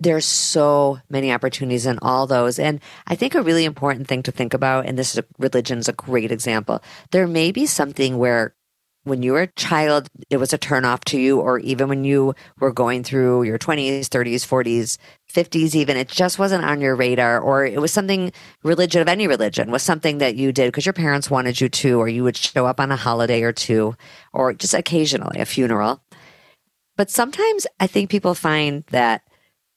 There's 0.00 0.26
so 0.26 0.98
many 1.08 1.32
opportunities 1.32 1.86
in 1.86 1.98
all 2.02 2.26
those. 2.26 2.58
And 2.58 2.80
I 3.06 3.14
think 3.14 3.34
a 3.34 3.42
really 3.42 3.64
important 3.64 4.08
thing 4.08 4.22
to 4.24 4.32
think 4.32 4.52
about, 4.52 4.86
and 4.86 4.98
this 4.98 5.16
is 5.16 5.24
religion 5.38 5.78
is 5.78 5.88
a 5.88 5.92
great 5.92 6.32
example. 6.32 6.82
There 7.10 7.26
may 7.26 7.52
be 7.52 7.66
something 7.66 8.18
where 8.18 8.54
when 9.04 9.22
you 9.22 9.32
were 9.32 9.42
a 9.42 9.52
child, 9.52 10.08
it 10.30 10.38
was 10.38 10.52
a 10.52 10.58
turnoff 10.58 11.04
to 11.04 11.20
you, 11.20 11.38
or 11.38 11.58
even 11.58 11.88
when 11.88 12.04
you 12.04 12.34
were 12.58 12.72
going 12.72 13.04
through 13.04 13.44
your 13.44 13.58
20s, 13.58 14.06
30s, 14.06 14.46
40s, 14.46 14.98
50s, 15.34 15.74
even, 15.74 15.96
it 15.96 16.08
just 16.08 16.38
wasn't 16.38 16.64
on 16.64 16.80
your 16.80 16.94
radar, 16.94 17.40
or 17.40 17.66
it 17.66 17.80
was 17.80 17.92
something 17.92 18.32
religion 18.62 19.02
of 19.02 19.08
any 19.08 19.26
religion 19.26 19.70
was 19.70 19.82
something 19.82 20.18
that 20.18 20.36
you 20.36 20.52
did 20.52 20.68
because 20.68 20.86
your 20.86 20.92
parents 20.92 21.30
wanted 21.30 21.60
you 21.60 21.68
to, 21.68 21.98
or 21.98 22.08
you 22.08 22.22
would 22.24 22.36
show 22.36 22.66
up 22.66 22.80
on 22.80 22.92
a 22.92 22.96
holiday 22.96 23.42
or 23.42 23.52
two, 23.52 23.94
or 24.32 24.54
just 24.54 24.74
occasionally 24.74 25.40
a 25.40 25.44
funeral. 25.44 26.02
But 26.96 27.10
sometimes 27.10 27.66
I 27.80 27.86
think 27.86 28.10
people 28.10 28.34
find 28.34 28.84
that 28.90 29.22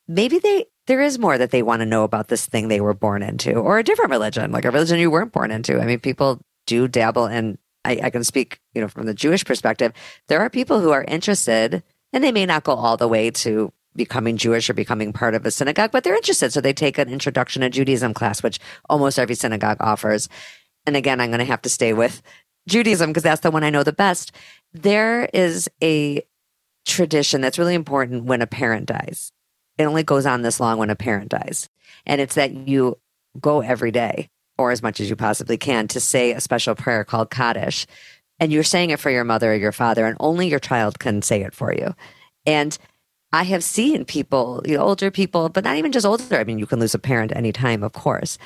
maybe 0.07 0.39
they 0.39 0.65
there 0.85 1.01
is 1.01 1.19
more 1.19 1.37
that 1.37 1.51
they 1.51 1.61
want 1.61 1.81
to 1.81 1.85
know 1.85 2.03
about 2.03 2.29
this 2.29 2.45
thing 2.45 2.67
they 2.67 2.79
were 2.79 2.93
born 2.93 3.21
into 3.21 3.53
or 3.53 3.77
a 3.77 3.83
different 3.83 4.11
religion, 4.11 4.51
like 4.51 4.63
a 4.63 4.71
religion 4.71 4.99
you 4.99 5.11
weren't 5.11 5.33
born 5.33 5.51
into. 5.51 5.79
I 5.81 5.85
mean, 5.85 5.99
people 5.99 6.39
do 6.65 6.87
dabble 6.87 7.25
and 7.25 7.57
I, 7.83 7.99
I 8.03 8.09
can 8.09 8.23
speak, 8.23 8.59
you 8.73 8.81
know, 8.81 8.87
from 8.87 9.05
the 9.05 9.13
Jewish 9.13 9.43
perspective. 9.43 9.91
There 10.27 10.39
are 10.39 10.49
people 10.49 10.79
who 10.79 10.91
are 10.91 11.03
interested 11.03 11.83
and 12.13 12.23
they 12.23 12.31
may 12.31 12.45
not 12.45 12.63
go 12.63 12.73
all 12.73 12.97
the 12.97 13.07
way 13.07 13.31
to 13.31 13.73
becoming 13.97 14.37
Jewish 14.37 14.69
or 14.69 14.73
becoming 14.73 15.11
part 15.11 15.35
of 15.35 15.45
a 15.45 15.51
synagogue, 15.51 15.91
but 15.91 16.03
they're 16.03 16.15
interested. 16.15 16.53
So 16.53 16.61
they 16.61 16.73
take 16.73 16.97
an 16.97 17.09
introduction 17.09 17.61
to 17.63 17.69
Judaism 17.69 18.13
class, 18.13 18.41
which 18.41 18.59
almost 18.89 19.19
every 19.19 19.35
synagogue 19.35 19.77
offers. 19.79 20.29
And 20.85 20.95
again, 20.95 21.19
I'm 21.19 21.29
going 21.29 21.39
to 21.39 21.45
have 21.45 21.61
to 21.63 21.69
stay 21.69 21.93
with 21.93 22.21
Judaism 22.67 23.09
because 23.09 23.23
that's 23.23 23.41
the 23.41 23.51
one 23.51 23.63
I 23.63 23.69
know 23.69 23.83
the 23.83 23.91
best. 23.91 24.31
There 24.73 25.25
is 25.33 25.69
a 25.83 26.23
tradition 26.85 27.41
that's 27.41 27.59
really 27.59 27.75
important 27.75 28.23
when 28.23 28.41
a 28.41 28.47
parent 28.47 28.85
dies. 28.85 29.31
It 29.77 29.83
only 29.83 30.03
goes 30.03 30.25
on 30.25 30.41
this 30.41 30.59
long 30.59 30.77
when 30.77 30.89
a 30.89 30.95
parent 30.95 31.29
dies. 31.29 31.67
And 32.05 32.21
it's 32.21 32.35
that 32.35 32.53
you 32.53 32.97
go 33.39 33.61
every 33.61 33.91
day 33.91 34.29
or 34.57 34.71
as 34.71 34.81
much 34.81 34.99
as 34.99 35.09
you 35.09 35.15
possibly 35.15 35.57
can 35.57 35.87
to 35.89 35.99
say 35.99 36.31
a 36.31 36.41
special 36.41 36.75
prayer 36.75 37.03
called 37.03 37.29
Kaddish. 37.29 37.85
And 38.39 38.51
you're 38.51 38.63
saying 38.63 38.91
it 38.91 38.99
for 38.99 39.09
your 39.09 39.23
mother 39.23 39.51
or 39.51 39.55
your 39.55 39.71
father, 39.71 40.05
and 40.05 40.15
only 40.19 40.47
your 40.47 40.59
child 40.59 40.99
can 40.99 41.21
say 41.21 41.41
it 41.41 41.53
for 41.53 41.73
you. 41.73 41.95
And 42.45 42.77
I 43.33 43.43
have 43.43 43.63
seen 43.63 44.05
people, 44.05 44.61
you 44.65 44.77
know, 44.77 44.83
older 44.83 45.11
people, 45.11 45.49
but 45.49 45.63
not 45.63 45.75
even 45.75 45.91
just 45.91 46.05
older. 46.05 46.37
I 46.37 46.43
mean, 46.43 46.59
you 46.59 46.65
can 46.65 46.79
lose 46.79 46.93
a 46.93 46.99
parent 46.99 47.35
anytime, 47.35 47.83
of 47.83 47.93
course, 47.93 48.37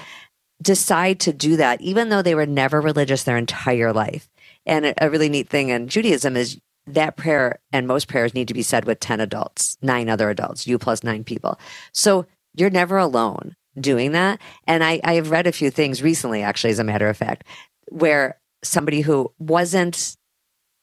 decide 0.62 1.20
to 1.22 1.34
do 1.34 1.58
that, 1.58 1.82
even 1.82 2.10
though 2.10 2.22
they 2.22 2.36
were 2.36 2.46
never 2.46 2.82
religious 2.82 3.24
their 3.24 3.38
entire 3.38 3.94
life. 3.94 4.30
And 4.66 4.94
a 5.00 5.10
really 5.10 5.30
neat 5.30 5.50
thing 5.50 5.70
in 5.70 5.88
Judaism 5.88 6.36
is 6.36 6.60
that 6.88 7.16
prayer 7.16 7.60
and 7.72 7.88
most 7.88 8.08
prayers 8.08 8.34
need 8.34 8.48
to 8.48 8.54
be 8.54 8.64
said 8.64 8.86
with 8.86 9.00
10 9.00 9.20
adults, 9.20 9.78
nine 9.82 10.10
other 10.10 10.30
adults, 10.30 10.66
you 10.66 10.78
plus 10.78 11.04
nine 11.04 11.24
people. 11.24 11.60
So 11.94 12.26
you're 12.56 12.70
never 12.70 12.98
alone 12.98 13.56
doing 13.80 14.12
that. 14.12 14.42
And 14.68 14.84
I, 14.84 15.00
I 15.04 15.14
have 15.14 15.32
read 15.32 15.48
a 15.48 15.52
few 15.52 15.70
things 15.70 16.02
recently, 16.02 16.42
actually, 16.42 16.72
as 16.72 16.80
a 16.80 16.84
matter 16.84 17.08
of 17.08 17.18
fact, 17.18 17.46
where 17.90 18.40
somebody 18.64 19.02
who 19.02 19.32
wasn't 19.40 20.18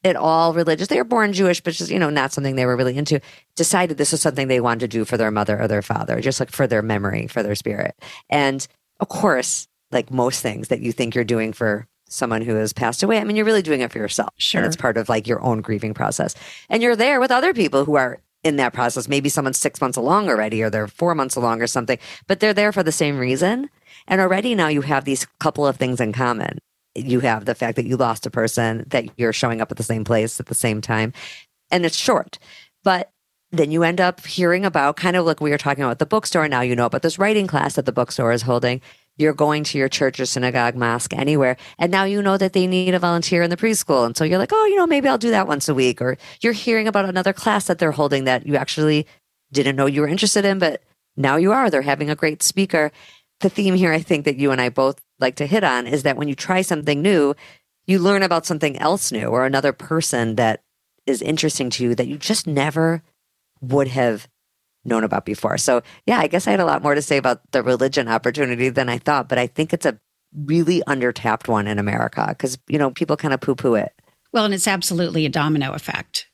at 0.05 0.17
all 0.17 0.53
religious, 0.55 0.89
they 0.89 0.97
were 0.97 1.05
born 1.05 1.33
Jewish, 1.33 1.61
but 1.61 1.75
just, 1.75 1.91
you 1.91 1.99
know, 1.99 2.11
not 2.11 2.33
something 2.33 2.57
they 2.57 2.67
were 2.67 2.77
really 2.77 2.97
into, 2.97 3.21
decided 3.57 3.97
this 3.97 4.13
was 4.13 4.21
something 4.21 4.49
they 4.49 4.61
wanted 4.61 4.81
to 4.81 4.89
do 4.89 5.05
for 5.05 5.17
their 5.17 5.31
mother 5.31 5.61
or 5.61 5.67
their 5.67 5.83
father, 5.83 6.21
just 6.21 6.41
like 6.41 6.51
for 6.51 6.67
their 6.67 6.83
memory, 6.83 7.27
for 7.27 7.43
their 7.43 7.55
spirit. 7.55 7.97
And 8.31 8.67
of 9.01 9.09
course, 9.09 9.67
like 9.91 10.11
most 10.11 10.41
things 10.41 10.69
that 10.69 10.81
you 10.81 10.93
think 10.93 11.15
you're 11.15 11.25
doing 11.25 11.53
for 11.53 11.87
someone 12.09 12.43
who 12.43 12.55
has 12.55 12.73
passed 12.73 13.03
away, 13.03 13.19
I 13.19 13.25
mean, 13.25 13.37
you're 13.37 13.45
really 13.45 13.63
doing 13.63 13.81
it 13.81 13.91
for 13.91 13.99
yourself. 13.99 14.31
Sure. 14.37 14.61
And 14.61 14.67
it's 14.67 14.77
part 14.77 14.97
of 14.97 15.09
like 15.09 15.27
your 15.27 15.43
own 15.43 15.61
grieving 15.61 15.95
process. 15.95 16.35
And 16.69 16.83
you're 16.83 16.97
there 16.97 17.21
with 17.21 17.31
other 17.31 17.53
people 17.53 17.85
who 17.85 17.97
are 17.97 18.21
in 18.45 18.57
that 18.57 18.73
process. 18.73 19.09
Maybe 19.09 19.29
someone's 19.29 19.59
six 19.59 19.81
months 19.81 19.97
along 19.97 20.29
already, 20.29 20.63
or 20.63 20.71
they're 20.71 20.87
four 20.87 21.15
months 21.15 21.37
along 21.37 21.61
or 21.61 21.67
something, 21.67 21.99
but 22.27 22.41
they're 22.41 22.55
there 22.55 22.73
for 22.73 22.83
the 22.83 22.93
same 22.93 23.19
reason. 23.19 23.69
And 24.07 24.21
already 24.21 24.55
now 24.55 24.69
you 24.69 24.83
have 24.83 25.05
these 25.05 25.27
couple 25.41 25.67
of 25.67 25.77
things 25.77 26.01
in 26.01 26.13
common. 26.13 26.59
You 27.07 27.21
have 27.21 27.45
the 27.45 27.55
fact 27.55 27.77
that 27.77 27.87
you 27.87 27.97
lost 27.97 28.27
a 28.27 28.31
person, 28.31 28.85
that 28.89 29.07
you're 29.17 29.33
showing 29.33 29.61
up 29.61 29.71
at 29.71 29.77
the 29.77 29.83
same 29.83 30.05
place 30.05 30.41
at 30.41 30.47
the 30.47 30.55
same 30.55 30.81
time, 30.81 31.13
and 31.71 31.85
it's 31.85 31.97
short. 31.97 32.39
But 32.85 33.11
then 33.51 33.71
you 33.71 33.83
end 33.83 34.01
up 34.01 34.25
hearing 34.27 34.65
about 34.65 34.97
kind 34.97 35.17
of 35.17 35.25
like 35.25 35.41
we 35.41 35.51
were 35.51 35.59
talking 35.59 35.85
about 35.85 35.99
the 35.99 36.07
bookstore. 36.07 36.49
Now 36.49 36.61
you 36.61 36.77
know 36.77 36.87
about 36.87 37.03
this 37.03 37.19
writing 37.19 37.47
class 37.47 37.75
that 37.75 37.87
the 37.87 37.93
bookstore 37.93 38.33
is 38.33 38.43
holding 38.43 38.83
you're 39.19 39.35
going 39.35 39.65
to 39.65 39.79
your 39.79 39.89
church 39.89 40.19
or 40.21 40.27
synagogue, 40.27 40.77
mosque, 40.77 41.13
anywhere. 41.13 41.57
And 41.79 41.91
now 41.91 42.05
you 42.05 42.23
know 42.23 42.39
that 42.39 42.53
they 42.53 42.67
need 42.67 42.95
a 42.95 42.99
volunteer 42.99 43.43
in 43.43 43.51
the 43.51 43.57
preschool. 43.57 44.07
And 44.07 44.17
so 44.17 44.25
you're 44.25 44.39
like, 44.39 44.53
oh, 44.53 44.67
you 44.67 44.77
know, 44.77 44.87
maybe 44.87 45.09
I'll 45.09 45.19
do 45.19 45.31
that 45.31 45.49
once 45.49 45.69
a 45.69 45.75
week. 45.75 46.01
Or 46.01 46.17
you're 46.41 46.53
hearing 46.53 46.89
about 46.89 47.05
another 47.05 47.33
class 47.33 47.67
that 47.67 47.79
they're 47.79 47.91
holding 47.91 48.25
that 48.25 48.47
you 48.47 48.57
actually 48.57 49.07
didn't 49.53 49.77
know 49.77 49.87
you 49.87 50.01
were 50.01 50.09
interested 50.09 50.45
in, 50.45 50.59
but 50.59 50.83
now 51.17 51.37
you 51.37 51.53
are. 51.53 51.69
They're 51.69 51.83
having 51.83 52.11
a 52.11 52.15
great 52.15 52.43
speaker. 52.43 52.93
The 53.41 53.49
theme 53.49 53.75
here, 53.75 53.93
I 53.93 54.01
think 54.01 54.25
that 54.25 54.37
you 54.37 54.53
and 54.53 54.61
I 54.61 54.69
both 54.69 55.01
like 55.21 55.37
to 55.37 55.47
hit 55.47 55.65
on 55.65 55.87
is 55.87 56.03
that 56.03 56.17
when 56.17 56.29
you 56.29 56.35
try 56.35 56.63
something 56.63 57.03
new, 57.03 57.35
you 57.87 57.99
learn 57.99 58.23
about 58.23 58.47
something 58.47 58.77
else 58.79 59.11
new 59.11 59.27
or 59.27 59.45
another 59.45 59.73
person 59.73 60.37
that 60.37 60.63
is 61.07 61.23
interesting 61.23 61.71
to 61.71 61.85
you 61.85 61.95
that 61.95 62.07
you 62.07 62.19
just 62.19 62.47
never 62.47 63.03
would 63.61 63.89
have 63.89 64.29
known 64.85 65.05
about 65.05 65.25
before. 65.25 65.59
So, 65.59 65.83
yeah, 66.07 66.19
I 66.19 66.27
guess 66.27 66.47
I 66.47 66.51
had 66.51 66.61
a 66.61 66.65
lot 66.65 66.83
more 66.83 66.95
to 66.95 67.03
say 67.03 67.17
about 67.17 67.41
the 67.53 67.63
religion 67.63 68.09
opportunity 68.09 68.69
than 68.69 68.89
I 68.89 68.99
thought, 68.99 69.29
but 69.29 69.39
I 69.39 69.47
think 69.47 69.73
it's 69.73 69.87
a 69.87 69.99
really 70.35 70.83
undertapped 70.87 71.49
one 71.49 71.67
in 71.67 71.79
America 71.79 72.27
because, 72.29 72.59
you 72.69 72.79
know, 72.79 72.91
people 72.91 73.17
kind 73.17 73.35
of 73.35 73.41
poo 73.41 73.55
poo 73.55 73.75
it. 73.75 73.93
Well, 74.33 74.45
and 74.45 74.55
it's 74.55 74.69
absolutely 74.69 75.25
a 75.25 75.31
domino 75.31 75.73
effect. 75.73 76.28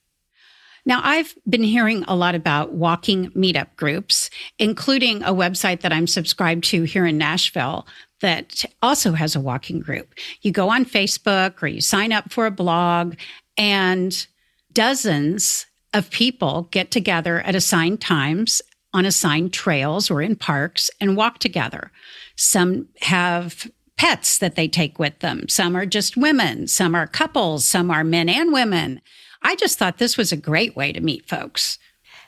Now, 0.87 1.01
I've 1.03 1.35
been 1.49 1.63
hearing 1.63 2.05
a 2.07 2.17
lot 2.17 2.35
about 2.35 2.73
walking 2.73 3.31
meetup 3.31 3.75
groups, 3.77 4.29
including 4.59 5.23
a 5.23 5.33
website 5.33 5.81
that 5.81 5.93
I'm 5.93 6.07
subscribed 6.07 6.65
to 6.65 6.83
here 6.83 7.07
in 7.07 7.17
Nashville 7.17 7.87
that 8.21 8.65
also 8.83 9.13
has 9.13 9.35
a 9.35 9.41
walking 9.41 9.81
group. 9.81 10.15
You 10.43 10.53
go 10.53 10.69
on 10.69 10.85
Facebook 10.85 11.63
or 11.63 11.67
you 11.67 11.81
sign 11.81 12.13
up 12.13 12.33
for 12.33 12.47
a 12.47 12.51
blog, 12.51 13.17
and 13.57 14.27
dozens 14.73 15.67
of 15.93 16.11
people 16.11 16.69
get 16.71 16.91
together 16.91 17.41
at 17.41 17.55
assigned 17.55 18.01
times 18.01 18.61
on 18.93 19.07
assigned 19.07 19.53
trails 19.53 20.11
or 20.11 20.23
in 20.23 20.37
parks 20.37 20.91
and 21.01 21.17
walk 21.17 21.39
together. 21.39 21.91
Some 22.37 22.89
have 23.01 23.71
pets 23.97 24.39
that 24.39 24.57
they 24.57 24.69
take 24.69 24.99
with 24.99 25.19
them. 25.21 25.49
Some 25.49 25.77
are 25.77 25.87
just 25.87 26.17
women. 26.17 26.67
Some 26.67 26.95
are 26.95 27.07
couples. 27.07 27.65
Some 27.65 27.91
are 27.91 28.05
men 28.05 28.29
and 28.29 28.53
women. 28.53 29.01
I 29.45 29.57
just 29.57 29.79
thought 29.79 29.99
this 29.99 30.17
was 30.17 30.33
a 30.33 30.37
great 30.37 30.75
way 30.75 30.93
to 30.93 31.01
meet 31.01 31.29
folks. 31.29 31.79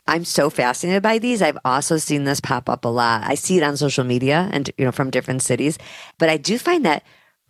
I'm 0.06 0.24
so 0.24 0.50
fascinated 0.50 1.02
by 1.02 1.18
these. 1.18 1.42
I've 1.42 1.58
also 1.64 1.96
seen 1.96 2.24
this 2.24 2.40
pop 2.40 2.68
up 2.68 2.84
a 2.84 2.88
lot. 2.88 3.24
I 3.24 3.34
see 3.34 3.56
it 3.56 3.62
on 3.62 3.76
social 3.76 4.04
media 4.04 4.48
and, 4.52 4.70
you 4.78 4.84
know, 4.84 4.92
from 4.92 5.10
different 5.10 5.42
cities, 5.42 5.78
but 6.18 6.28
I 6.28 6.36
do 6.36 6.58
find 6.58 6.84
that 6.84 7.02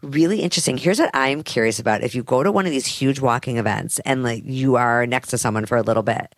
really 0.03 0.41
interesting. 0.41 0.79
Here's 0.79 0.99
what 0.99 1.11
I'm 1.13 1.43
curious 1.43 1.79
about. 1.79 2.03
If 2.03 2.15
you 2.15 2.23
go 2.23 2.43
to 2.43 2.53
one 2.53 2.65
of 2.65 2.73
these 2.73 2.87
huge 2.87 3.21
walking 3.21 3.59
events 3.59 3.99
and 4.01 4.23
like 4.23 4.43
you 4.47 4.77
are 4.77 5.07
next 5.07 5.29
to 5.29 5.39
someone 5.39 5.67
for 5.67 5.77
a 5.77 5.83
little 5.83 6.03
bit, 6.03 6.35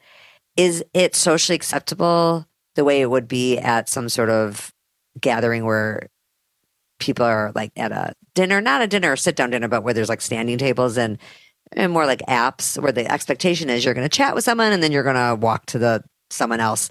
is 0.57 0.85
it 0.95 1.15
socially 1.15 1.55
acceptable 1.55 2.47
the 2.75 2.85
way 2.85 3.01
it 3.01 3.11
would 3.11 3.29
be 3.29 3.59
at 3.59 3.89
some 3.89 4.09
sort 4.09 4.31
of 4.31 4.73
gathering 5.21 5.65
where 5.65 6.09
people 6.99 7.25
are 7.25 7.53
like 7.55 7.73
at 7.77 7.93
a 7.93 8.15
dinner, 8.35 8.61
not 8.61 8.83
a 8.83 8.87
dinner 8.87 9.15
sit 9.17 9.37
down 9.37 9.51
dinner, 9.51 9.69
but 9.69 9.83
where 9.83 9.95
there's 9.95 10.09
like 10.09 10.21
standing 10.21 10.59
tables 10.59 10.99
and 10.99 11.19
and 11.73 11.93
more 11.93 12.07
like 12.07 12.21
apps 12.29 12.81
where 12.81 12.93
the 12.93 13.11
expectation 13.11 13.71
is 13.71 13.85
you're 13.85 13.95
going 13.95 14.09
to 14.09 14.17
chat 14.17 14.35
with 14.35 14.45
someone 14.45 14.73
and 14.73 14.83
then 14.83 14.93
you're 14.93 15.03
going 15.03 15.17
to 15.17 15.35
walk 15.35 15.67
to 15.67 15.79
the 15.79 16.03
someone 16.31 16.61
else. 16.61 16.91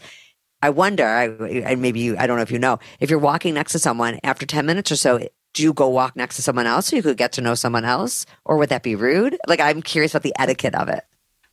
I 0.62 0.72
wonder, 0.72 1.06
I, 1.06 1.76
maybe 1.76 2.00
you, 2.00 2.18
I 2.18 2.26
don't 2.26 2.38
know 2.38 2.44
if 2.44 2.52
you 2.52 2.58
know, 2.58 2.80
if 3.00 3.10
you're 3.10 3.20
walking 3.20 3.54
next 3.54 3.74
to 3.74 3.80
someone 3.80 4.20
after 4.24 4.46
10 4.46 4.66
minutes 4.66 4.92
or 4.92 4.96
so, 4.96 5.20
do 5.54 5.64
you 5.64 5.72
go 5.72 5.88
walk 5.88 6.16
next 6.16 6.36
to 6.38 6.42
someone 6.42 6.66
else 6.66 6.88
so 6.88 6.96
you 6.96 7.04
could 7.04 7.18
get 7.18 7.32
to 7.34 7.42
know 7.42 7.54
someone 7.54 7.86
else? 7.86 8.26
Or 8.46 8.58
would 8.58 8.70
that 8.70 8.84
be 8.84 8.96
rude? 8.96 9.38
Like, 9.48 9.60
I'm 9.60 9.82
curious 9.82 10.14
about 10.14 10.24
the 10.24 10.34
etiquette 10.40 10.76
of 10.76 10.90
it. 10.90 11.04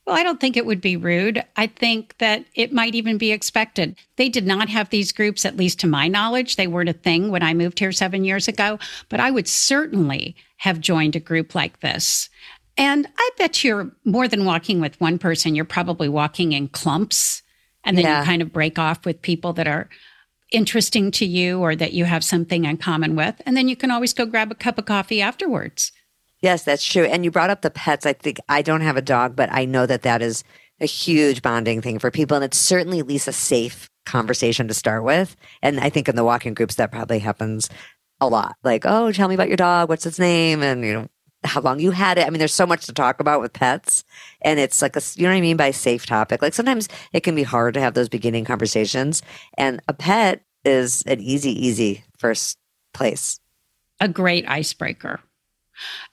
Well, 0.05 0.15
I 0.15 0.21
don't 0.21 0.39
think 0.39 0.55
it 0.55 0.67
would 0.67 0.81
be 0.81 0.97
rude. 0.97 1.43
I 1.55 1.65
think 1.65 2.15
that 2.19 2.45
it 2.53 2.71
might 2.71 2.93
even 2.93 3.17
be 3.17 3.31
expected. 3.31 3.95
They 4.17 4.29
did 4.29 4.45
not 4.45 4.69
have 4.69 4.89
these 4.89 5.11
groups, 5.11 5.45
at 5.45 5.57
least 5.57 5.79
to 5.79 5.87
my 5.87 6.07
knowledge. 6.07 6.55
They 6.55 6.67
weren't 6.67 6.89
a 6.89 6.93
thing 6.93 7.31
when 7.31 7.41
I 7.41 7.55
moved 7.55 7.79
here 7.79 7.91
seven 7.91 8.23
years 8.23 8.47
ago, 8.47 8.77
but 9.09 9.19
I 9.19 9.31
would 9.31 9.47
certainly 9.47 10.35
have 10.57 10.79
joined 10.79 11.15
a 11.15 11.19
group 11.19 11.55
like 11.55 11.79
this. 11.79 12.29
And 12.77 13.07
I 13.17 13.29
bet 13.37 13.63
you're 13.63 13.91
more 14.03 14.27
than 14.27 14.45
walking 14.45 14.81
with 14.81 14.99
one 14.99 15.17
person, 15.17 15.55
you're 15.55 15.65
probably 15.65 16.09
walking 16.09 16.51
in 16.51 16.67
clumps. 16.67 17.41
And 17.83 17.97
then 17.97 18.05
yeah. 18.05 18.19
you 18.19 18.25
kind 18.25 18.41
of 18.41 18.51
break 18.51 18.79
off 18.79 19.05
with 19.05 19.21
people 19.21 19.53
that 19.53 19.67
are 19.67 19.89
interesting 20.51 21.11
to 21.11 21.25
you 21.25 21.59
or 21.59 21.75
that 21.75 21.93
you 21.93 22.05
have 22.05 22.23
something 22.23 22.65
in 22.65 22.77
common 22.77 23.15
with. 23.15 23.41
And 23.45 23.55
then 23.55 23.67
you 23.67 23.75
can 23.75 23.91
always 23.91 24.13
go 24.13 24.25
grab 24.25 24.51
a 24.51 24.55
cup 24.55 24.77
of 24.77 24.85
coffee 24.85 25.21
afterwards. 25.21 25.91
Yes, 26.41 26.63
that's 26.63 26.85
true. 26.85 27.05
And 27.05 27.23
you 27.23 27.31
brought 27.31 27.49
up 27.49 27.61
the 27.61 27.69
pets. 27.71 28.05
I 28.05 28.13
think 28.13 28.39
I 28.49 28.61
don't 28.61 28.81
have 28.81 28.97
a 28.97 29.01
dog, 29.01 29.35
but 29.35 29.49
I 29.51 29.65
know 29.65 29.85
that 29.85 30.01
that 30.01 30.21
is 30.21 30.43
a 30.79 30.85
huge 30.85 31.41
bonding 31.41 31.81
thing 31.81 31.99
for 31.99 32.11
people. 32.11 32.35
And 32.35 32.43
it's 32.43 32.57
certainly 32.57 32.99
at 32.99 33.07
least 33.07 33.27
a 33.27 33.33
safe 33.33 33.89
conversation 34.05 34.67
to 34.67 34.73
start 34.73 35.03
with. 35.03 35.35
And 35.61 35.79
I 35.79 35.89
think 35.89 36.09
in 36.09 36.15
the 36.15 36.23
walking 36.23 36.53
groups, 36.53 36.75
that 36.75 36.91
probably 36.91 37.19
happens 37.19 37.69
a 38.19 38.27
lot. 38.27 38.55
Like, 38.63 38.83
oh, 38.85 39.11
tell 39.11 39.27
me 39.27 39.35
about 39.35 39.47
your 39.47 39.57
dog. 39.57 39.89
What's 39.89 40.05
its 40.05 40.19
name? 40.19 40.61
And, 40.61 40.83
you 40.85 40.93
know, 40.93 41.07
how 41.45 41.61
long 41.61 41.79
you 41.79 41.91
had 41.91 42.17
it. 42.17 42.27
I 42.27 42.29
mean, 42.29 42.39
there's 42.39 42.53
so 42.53 42.67
much 42.67 42.85
to 42.85 42.93
talk 42.93 43.19
about 43.19 43.41
with 43.41 43.53
pets, 43.53 44.03
and 44.41 44.59
it's 44.59 44.81
like 44.81 44.95
a, 44.95 45.01
you 45.15 45.23
know 45.23 45.29
what 45.29 45.37
I 45.37 45.41
mean 45.41 45.57
by 45.57 45.71
safe 45.71 46.05
topic. 46.05 46.41
Like 46.41 46.53
sometimes 46.53 46.89
it 47.13 47.21
can 47.21 47.35
be 47.35 47.43
hard 47.43 47.73
to 47.75 47.81
have 47.81 47.93
those 47.93 48.09
beginning 48.09 48.45
conversations, 48.45 49.21
and 49.57 49.81
a 49.87 49.93
pet 49.93 50.43
is 50.63 51.03
an 51.03 51.21
easy, 51.21 51.51
easy 51.51 52.03
first 52.17 52.57
place. 52.93 53.39
A 53.99 54.07
great 54.07 54.47
icebreaker. 54.49 55.19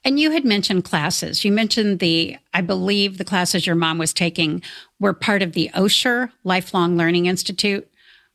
And 0.04 0.18
you 0.18 0.32
had 0.32 0.44
mentioned 0.44 0.84
classes. 0.84 1.44
You 1.44 1.52
mentioned 1.52 2.00
the, 2.00 2.36
I 2.52 2.60
believe 2.60 3.18
the 3.18 3.24
classes 3.24 3.66
your 3.66 3.76
mom 3.76 3.98
was 3.98 4.12
taking 4.12 4.62
were 4.98 5.12
part 5.12 5.42
of 5.42 5.52
the 5.52 5.70
Osher 5.74 6.30
Lifelong 6.44 6.96
Learning 6.96 7.26
Institute, 7.26 7.88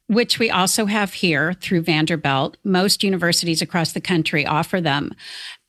which 0.08 0.40
we 0.40 0.50
also 0.50 0.86
have 0.86 1.14
here 1.16 1.54
through 1.54 1.82
Vanderbilt. 1.82 2.56
Most 2.64 3.04
universities 3.04 3.62
across 3.62 3.92
the 3.92 4.02
country 4.02 4.46
offer 4.46 4.80
them. 4.80 5.14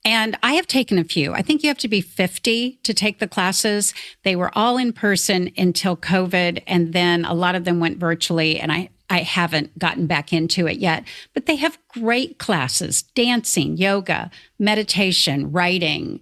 And 0.05 0.39
I 0.43 0.55
have 0.55 0.67
taken 0.67 0.99
a 0.99 1.05
few. 1.05 1.33
I 1.35 1.43
think 1.43 1.63
you 1.63 1.69
have 1.69 1.79
to 1.79 1.89
be 1.89 2.01
50 2.01 2.79
to 2.83 2.95
take 2.95 3.19
the 3.19 3.29
classes. 3.29 3.93
They 4.23 4.37
were 4.37 4.57
all 4.57 4.77
in 4.77 4.93
person 4.93 5.51
until 5.57 5.97
COVID, 5.97 6.63
and 6.67 6.93
then 6.93 7.25
a 7.25 7.35
lot 7.35 7.55
of 7.55 7.65
them 7.65 7.81
went 7.81 7.99
virtually. 7.99 8.59
And 8.59 8.73
I 8.73 8.91
I 9.11 9.21
haven't 9.21 9.79
gotten 9.79 10.07
back 10.07 10.33
into 10.33 10.67
it 10.67 10.79
yet, 10.79 11.05
but 11.33 11.47
they 11.47 11.57
have 11.57 11.79
great 11.89 12.39
classes 12.39 13.03
dancing, 13.03 13.77
yoga, 13.77 14.31
meditation, 14.59 15.51
writing, 15.51 16.21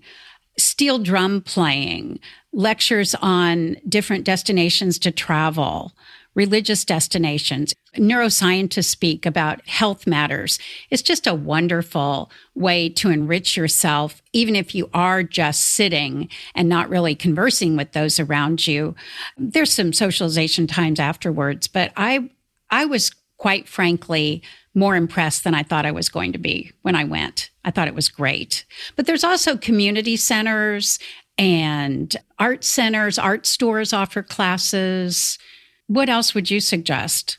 steel 0.57 0.99
drum 0.99 1.41
playing, 1.41 2.21
lectures 2.53 3.15
on 3.17 3.77
different 3.89 4.25
destinations 4.25 4.99
to 5.01 5.11
travel, 5.11 5.93
religious 6.37 6.85
destinations. 6.85 7.75
Neuroscientists 7.97 8.85
speak 8.85 9.27
about 9.27 9.67
health 9.67 10.07
matters. 10.07 10.61
It's 10.91 11.03
just 11.03 11.27
a 11.27 11.35
wonderful 11.35 12.31
way 12.55 12.91
to 12.91 13.11
enrich 13.11 13.57
yourself, 13.57 14.23
even 14.33 14.55
if 14.55 14.75
you 14.75 14.89
are 14.95 15.23
just 15.25 15.63
sitting 15.63 16.29
and 16.55 16.69
not 16.69 16.91
really 16.91 17.17
conversing 17.17 17.75
with 17.75 17.93
those 17.93 18.21
around 18.21 18.67
you. 18.67 18.95
There's 19.37 19.73
some 19.73 19.93
socialization 19.93 20.67
times 20.67 21.01
afterwards, 21.01 21.67
but 21.67 21.91
I, 21.97 22.31
I 22.71 22.85
was 22.85 23.11
quite 23.39 23.67
frankly 23.67 24.43
more 24.75 24.95
impressed 24.95 25.43
than 25.43 25.55
I 25.55 25.63
thought 25.63 25.87
I 25.87 25.91
was 25.91 26.11
going 26.11 26.33
to 26.33 26.39
be 26.39 26.71
when 26.83 26.95
I 26.95 27.05
went. 27.05 27.51
I 27.65 27.71
thought 27.71 27.89
it 27.89 27.95
was 27.95 28.11
great. 28.11 28.67
But 28.95 29.07
there's 29.07 29.25
also 29.25 29.57
community 29.57 30.17
centers 30.17 30.99
and 31.39 32.15
art 32.39 32.63
centers, 32.63 33.19
art 33.19 33.47
stores 33.47 33.95
offer 33.95 34.23
classes. 34.23 35.39
What 35.87 36.09
else 36.09 36.35
would 36.35 36.51
you 36.51 36.61
suggest? 36.61 37.39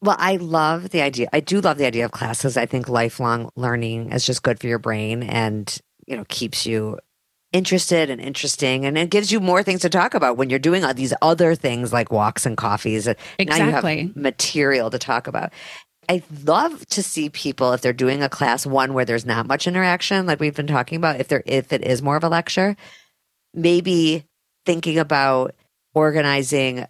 Well, 0.00 0.16
I 0.18 0.36
love 0.36 0.90
the 0.90 1.02
idea. 1.02 1.28
I 1.32 1.40
do 1.40 1.60
love 1.60 1.78
the 1.78 1.86
idea 1.86 2.04
of 2.04 2.12
classes. 2.12 2.56
I 2.56 2.66
think 2.66 2.88
lifelong 2.88 3.50
learning 3.56 4.12
is 4.12 4.26
just 4.26 4.42
good 4.42 4.60
for 4.60 4.66
your 4.66 4.78
brain 4.78 5.22
and, 5.22 5.78
you 6.06 6.16
know, 6.16 6.24
keeps 6.28 6.66
you 6.66 6.98
interested 7.52 8.10
and 8.10 8.20
interesting 8.20 8.84
and 8.84 8.98
it 8.98 9.10
gives 9.10 9.30
you 9.30 9.38
more 9.38 9.62
things 9.62 9.80
to 9.82 9.88
talk 9.88 10.12
about 10.12 10.36
when 10.36 10.50
you're 10.50 10.58
doing 10.58 10.84
all 10.84 10.92
these 10.92 11.14
other 11.22 11.54
things 11.54 11.92
like 11.92 12.10
walks 12.10 12.44
and 12.44 12.56
coffees. 12.56 13.06
Exactly. 13.38 13.46
Now 13.46 13.90
you 13.90 14.08
have 14.08 14.16
material 14.16 14.90
to 14.90 14.98
talk 14.98 15.26
about. 15.26 15.52
I 16.08 16.22
love 16.44 16.84
to 16.88 17.02
see 17.02 17.30
people 17.30 17.72
if 17.72 17.80
they're 17.80 17.92
doing 17.92 18.22
a 18.22 18.28
class 18.28 18.66
one 18.66 18.92
where 18.92 19.04
there's 19.04 19.24
not 19.24 19.46
much 19.46 19.66
interaction, 19.66 20.26
like 20.26 20.40
we've 20.40 20.54
been 20.54 20.66
talking 20.66 20.96
about, 20.96 21.20
if 21.20 21.28
there 21.28 21.42
if 21.46 21.72
it 21.72 21.82
is 21.82 22.02
more 22.02 22.16
of 22.16 22.24
a 22.24 22.28
lecture, 22.28 22.76
maybe 23.54 24.24
thinking 24.66 24.98
about 24.98 25.54
organizing 25.94 26.86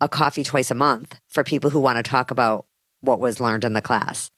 a 0.00 0.08
coffee 0.08 0.44
twice 0.44 0.70
a 0.70 0.74
month 0.74 1.18
for 1.28 1.44
people 1.44 1.70
who 1.70 1.80
want 1.80 1.96
to 1.96 2.02
talk 2.02 2.30
about 2.30 2.66
what 3.00 3.20
was 3.20 3.40
learned 3.40 3.64
in 3.64 3.72
the 3.72 3.82
class. 3.82 4.30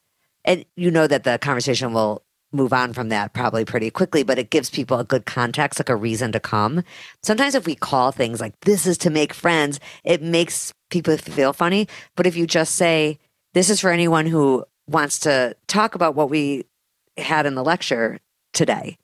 And 0.44 0.64
you 0.76 0.90
know 0.90 1.06
that 1.06 1.24
the 1.24 1.38
conversation 1.38 1.92
will 1.92 2.22
move 2.52 2.72
on 2.72 2.92
from 2.92 3.10
that 3.10 3.34
probably 3.34 3.64
pretty 3.64 3.90
quickly, 3.90 4.22
but 4.22 4.38
it 4.38 4.50
gives 4.50 4.70
people 4.70 4.98
a 4.98 5.04
good 5.04 5.26
context, 5.26 5.78
like 5.78 5.88
a 5.88 5.96
reason 5.96 6.32
to 6.32 6.40
come. 6.40 6.82
Sometimes 7.22 7.54
if 7.54 7.66
we 7.66 7.74
call 7.74 8.10
things 8.10 8.40
like 8.40 8.58
this 8.60 8.86
is 8.86 8.96
to 8.98 9.10
make 9.10 9.34
friends, 9.34 9.80
it 10.04 10.22
makes 10.22 10.72
people 10.90 11.16
feel 11.18 11.52
funny. 11.52 11.88
But 12.16 12.26
if 12.26 12.36
you 12.36 12.46
just 12.46 12.76
say, 12.76 13.18
this 13.52 13.68
is 13.68 13.80
for 13.80 13.90
anyone 13.90 14.26
who 14.26 14.64
wants 14.86 15.18
to 15.20 15.54
talk 15.66 15.94
about 15.94 16.14
what 16.14 16.30
we 16.30 16.64
had 17.18 17.44
in 17.44 17.54
the 17.54 17.64
lecture 17.64 18.18
today, 18.52 18.96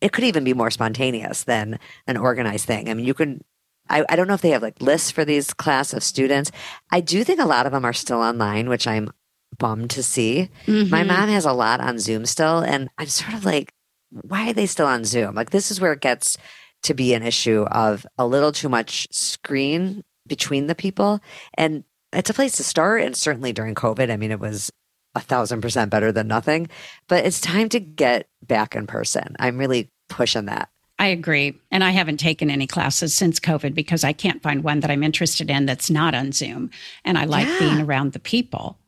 it 0.00 0.12
could 0.12 0.24
even 0.24 0.44
be 0.44 0.52
more 0.52 0.70
spontaneous 0.70 1.44
than 1.44 1.78
an 2.06 2.16
organized 2.16 2.66
thing. 2.66 2.90
I 2.90 2.94
mean, 2.94 3.06
you 3.06 3.14
can 3.14 3.42
I, 3.88 4.04
I 4.08 4.16
don't 4.16 4.28
know 4.28 4.34
if 4.34 4.40
they 4.40 4.50
have 4.50 4.62
like 4.62 4.80
lists 4.80 5.10
for 5.10 5.24
these 5.24 5.52
class 5.52 5.92
of 5.92 6.02
students. 6.02 6.50
I 6.90 7.00
do 7.00 7.24
think 7.24 7.40
a 7.40 7.46
lot 7.46 7.66
of 7.66 7.72
them 7.72 7.84
are 7.84 7.92
still 7.92 8.20
online, 8.20 8.68
which 8.68 8.86
I'm 8.86 9.10
bummed 9.58 9.90
to 9.90 10.02
see. 10.02 10.48
Mm-hmm. 10.66 10.90
My 10.90 11.02
mom 11.02 11.28
has 11.28 11.44
a 11.44 11.52
lot 11.52 11.80
on 11.80 11.98
Zoom 11.98 12.24
still, 12.26 12.60
and 12.60 12.88
I'm 12.98 13.06
sort 13.06 13.34
of 13.34 13.44
like, 13.44 13.72
why 14.10 14.50
are 14.50 14.52
they 14.52 14.66
still 14.66 14.86
on 14.86 15.04
Zoom? 15.04 15.34
Like, 15.34 15.50
this 15.50 15.70
is 15.70 15.80
where 15.80 15.92
it 15.92 16.00
gets 16.00 16.36
to 16.84 16.94
be 16.94 17.14
an 17.14 17.22
issue 17.22 17.62
of 17.70 18.06
a 18.18 18.26
little 18.26 18.52
too 18.52 18.68
much 18.68 19.08
screen 19.10 20.02
between 20.26 20.66
the 20.66 20.74
people. 20.74 21.20
And 21.54 21.84
it's 22.12 22.30
a 22.30 22.34
place 22.34 22.56
to 22.56 22.64
start. 22.64 23.02
And 23.02 23.16
certainly 23.16 23.52
during 23.52 23.74
COVID, 23.74 24.10
I 24.10 24.16
mean, 24.16 24.30
it 24.30 24.40
was 24.40 24.70
a 25.14 25.20
thousand 25.20 25.60
percent 25.60 25.90
better 25.90 26.12
than 26.12 26.28
nothing. 26.28 26.68
But 27.08 27.24
it's 27.24 27.40
time 27.40 27.68
to 27.70 27.80
get 27.80 28.28
back 28.42 28.74
in 28.74 28.86
person. 28.86 29.36
I'm 29.38 29.58
really 29.58 29.90
pushing 30.08 30.46
that. 30.46 30.68
I 30.98 31.06
agree. 31.06 31.58
And 31.70 31.82
I 31.82 31.90
haven't 31.90 32.18
taken 32.18 32.50
any 32.50 32.66
classes 32.66 33.14
since 33.14 33.40
COVID 33.40 33.74
because 33.74 34.04
I 34.04 34.12
can't 34.12 34.42
find 34.42 34.62
one 34.62 34.80
that 34.80 34.90
I'm 34.90 35.02
interested 35.02 35.50
in 35.50 35.66
that's 35.66 35.90
not 35.90 36.14
on 36.14 36.32
Zoom. 36.32 36.70
And 37.04 37.18
I 37.18 37.24
like 37.24 37.48
yeah. 37.48 37.58
being 37.58 37.80
around 37.80 38.12
the 38.12 38.20
people. 38.20 38.78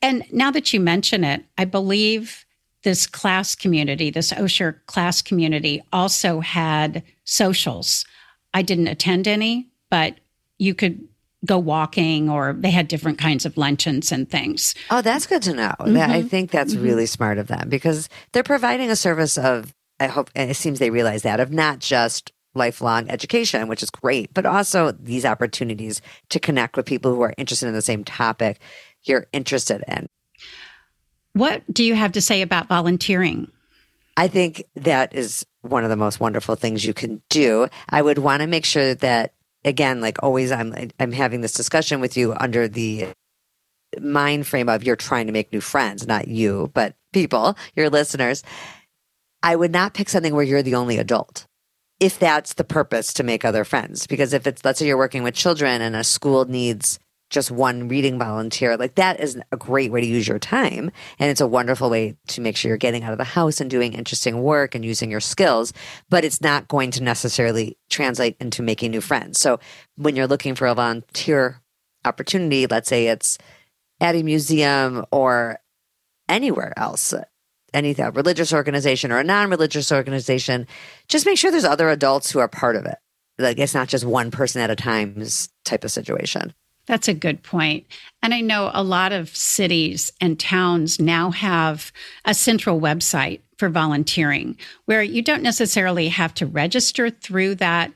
And 0.00 0.24
now 0.32 0.50
that 0.50 0.72
you 0.72 0.80
mention 0.80 1.22
it, 1.24 1.44
I 1.58 1.64
believe 1.64 2.46
this 2.82 3.06
class 3.06 3.54
community, 3.54 4.10
this 4.10 4.32
Osher 4.32 4.76
class 4.86 5.20
community, 5.20 5.82
also 5.92 6.40
had 6.40 7.02
socials. 7.24 8.06
I 8.54 8.62
didn't 8.62 8.88
attend 8.88 9.28
any, 9.28 9.68
but 9.90 10.14
you 10.58 10.74
could 10.74 11.06
go 11.44 11.58
walking 11.58 12.28
or 12.28 12.54
they 12.58 12.70
had 12.70 12.88
different 12.88 13.18
kinds 13.18 13.46
of 13.46 13.56
luncheons 13.56 14.12
and 14.12 14.30
things. 14.30 14.74
Oh, 14.90 15.02
that's 15.02 15.26
good 15.26 15.42
to 15.42 15.54
know. 15.54 15.74
Mm-hmm. 15.80 16.10
I 16.10 16.22
think 16.22 16.50
that's 16.50 16.74
mm-hmm. 16.74 16.84
really 16.84 17.06
smart 17.06 17.38
of 17.38 17.48
them 17.48 17.68
because 17.68 18.08
they're 18.32 18.42
providing 18.42 18.90
a 18.90 18.96
service 18.96 19.38
of 19.38 19.74
I 20.00 20.06
hope, 20.06 20.30
and 20.34 20.50
it 20.50 20.54
seems 20.54 20.78
they 20.78 20.90
realize 20.90 21.22
that 21.22 21.40
of 21.40 21.52
not 21.52 21.78
just 21.78 22.32
lifelong 22.54 23.08
education, 23.08 23.68
which 23.68 23.82
is 23.82 23.90
great, 23.90 24.34
but 24.34 24.46
also 24.46 24.92
these 24.92 25.24
opportunities 25.24 26.00
to 26.30 26.40
connect 26.40 26.76
with 26.76 26.86
people 26.86 27.14
who 27.14 27.20
are 27.20 27.34
interested 27.38 27.68
in 27.68 27.74
the 27.74 27.82
same 27.82 28.02
topic 28.02 28.58
you're 29.04 29.26
interested 29.32 29.84
in. 29.86 30.08
What 31.32 31.62
do 31.72 31.84
you 31.84 31.94
have 31.94 32.12
to 32.12 32.20
say 32.20 32.42
about 32.42 32.68
volunteering? 32.68 33.50
I 34.16 34.28
think 34.28 34.64
that 34.74 35.14
is 35.14 35.46
one 35.62 35.84
of 35.84 35.90
the 35.90 35.96
most 35.96 36.18
wonderful 36.18 36.56
things 36.56 36.84
you 36.84 36.92
can 36.92 37.22
do. 37.28 37.68
I 37.88 38.02
would 38.02 38.18
want 38.18 38.40
to 38.40 38.46
make 38.46 38.64
sure 38.64 38.94
that 38.96 39.34
again, 39.64 40.00
like 40.00 40.22
always 40.22 40.50
I'm 40.50 40.74
I'm 40.98 41.12
having 41.12 41.40
this 41.40 41.52
discussion 41.52 42.00
with 42.00 42.16
you 42.16 42.34
under 42.34 42.66
the 42.66 43.08
mind 44.00 44.46
frame 44.46 44.68
of 44.68 44.84
you're 44.84 44.96
trying 44.96 45.26
to 45.26 45.32
make 45.32 45.52
new 45.52 45.60
friends, 45.60 46.06
not 46.06 46.28
you, 46.28 46.70
but 46.74 46.94
people, 47.12 47.56
your 47.74 47.90
listeners. 47.90 48.42
I 49.42 49.56
would 49.56 49.72
not 49.72 49.94
pick 49.94 50.08
something 50.08 50.34
where 50.34 50.44
you're 50.44 50.62
the 50.62 50.74
only 50.74 50.98
adult 50.98 51.46
if 51.98 52.18
that's 52.18 52.54
the 52.54 52.64
purpose 52.64 53.12
to 53.14 53.22
make 53.22 53.44
other 53.44 53.64
friends. 53.64 54.06
Because 54.06 54.32
if 54.32 54.46
it's, 54.46 54.64
let's 54.64 54.78
say 54.78 54.86
you're 54.86 54.96
working 54.96 55.22
with 55.22 55.34
children 55.34 55.82
and 55.82 55.94
a 55.94 56.02
school 56.02 56.46
needs 56.46 56.98
just 57.28 57.50
one 57.50 57.86
reading 57.86 58.18
volunteer, 58.18 58.76
like 58.76 58.96
that 58.96 59.20
is 59.20 59.38
a 59.52 59.56
great 59.56 59.92
way 59.92 60.00
to 60.00 60.06
use 60.06 60.26
your 60.26 60.38
time. 60.38 60.90
And 61.18 61.30
it's 61.30 61.40
a 61.40 61.46
wonderful 61.46 61.88
way 61.88 62.16
to 62.28 62.40
make 62.40 62.56
sure 62.56 62.70
you're 62.70 62.78
getting 62.78 63.04
out 63.04 63.12
of 63.12 63.18
the 63.18 63.24
house 63.24 63.60
and 63.60 63.70
doing 63.70 63.92
interesting 63.92 64.42
work 64.42 64.74
and 64.74 64.84
using 64.84 65.10
your 65.10 65.20
skills, 65.20 65.72
but 66.08 66.24
it's 66.24 66.40
not 66.40 66.66
going 66.66 66.90
to 66.92 67.02
necessarily 67.02 67.76
translate 67.88 68.36
into 68.40 68.62
making 68.62 68.90
new 68.90 69.00
friends. 69.00 69.38
So 69.38 69.60
when 69.96 70.16
you're 70.16 70.26
looking 70.26 70.54
for 70.54 70.66
a 70.66 70.74
volunteer 70.74 71.60
opportunity, 72.04 72.66
let's 72.66 72.88
say 72.88 73.06
it's 73.06 73.38
at 74.00 74.16
a 74.16 74.22
museum 74.22 75.04
or 75.12 75.60
anywhere 76.28 76.72
else, 76.76 77.14
any 77.72 77.94
religious 77.94 78.52
organization 78.52 79.12
or 79.12 79.18
a 79.18 79.24
non-religious 79.24 79.92
organization, 79.92 80.66
just 81.08 81.26
make 81.26 81.38
sure 81.38 81.50
there's 81.50 81.64
other 81.64 81.90
adults 81.90 82.30
who 82.30 82.38
are 82.38 82.48
part 82.48 82.76
of 82.76 82.86
it. 82.86 82.98
Like 83.38 83.58
it's 83.58 83.74
not 83.74 83.88
just 83.88 84.04
one 84.04 84.30
person 84.30 84.60
at 84.60 84.70
a 84.70 84.76
time 84.76 85.22
type 85.64 85.84
of 85.84 85.90
situation. 85.90 86.52
That's 86.86 87.08
a 87.08 87.14
good 87.14 87.42
point. 87.42 87.86
And 88.22 88.34
I 88.34 88.40
know 88.40 88.70
a 88.74 88.82
lot 88.82 89.12
of 89.12 89.34
cities 89.34 90.12
and 90.20 90.40
towns 90.40 90.98
now 90.98 91.30
have 91.30 91.92
a 92.24 92.34
central 92.34 92.80
website 92.80 93.40
for 93.58 93.68
volunteering 93.68 94.56
where 94.86 95.02
you 95.02 95.22
don't 95.22 95.42
necessarily 95.42 96.08
have 96.08 96.34
to 96.34 96.46
register 96.46 97.10
through 97.10 97.54
that 97.56 97.92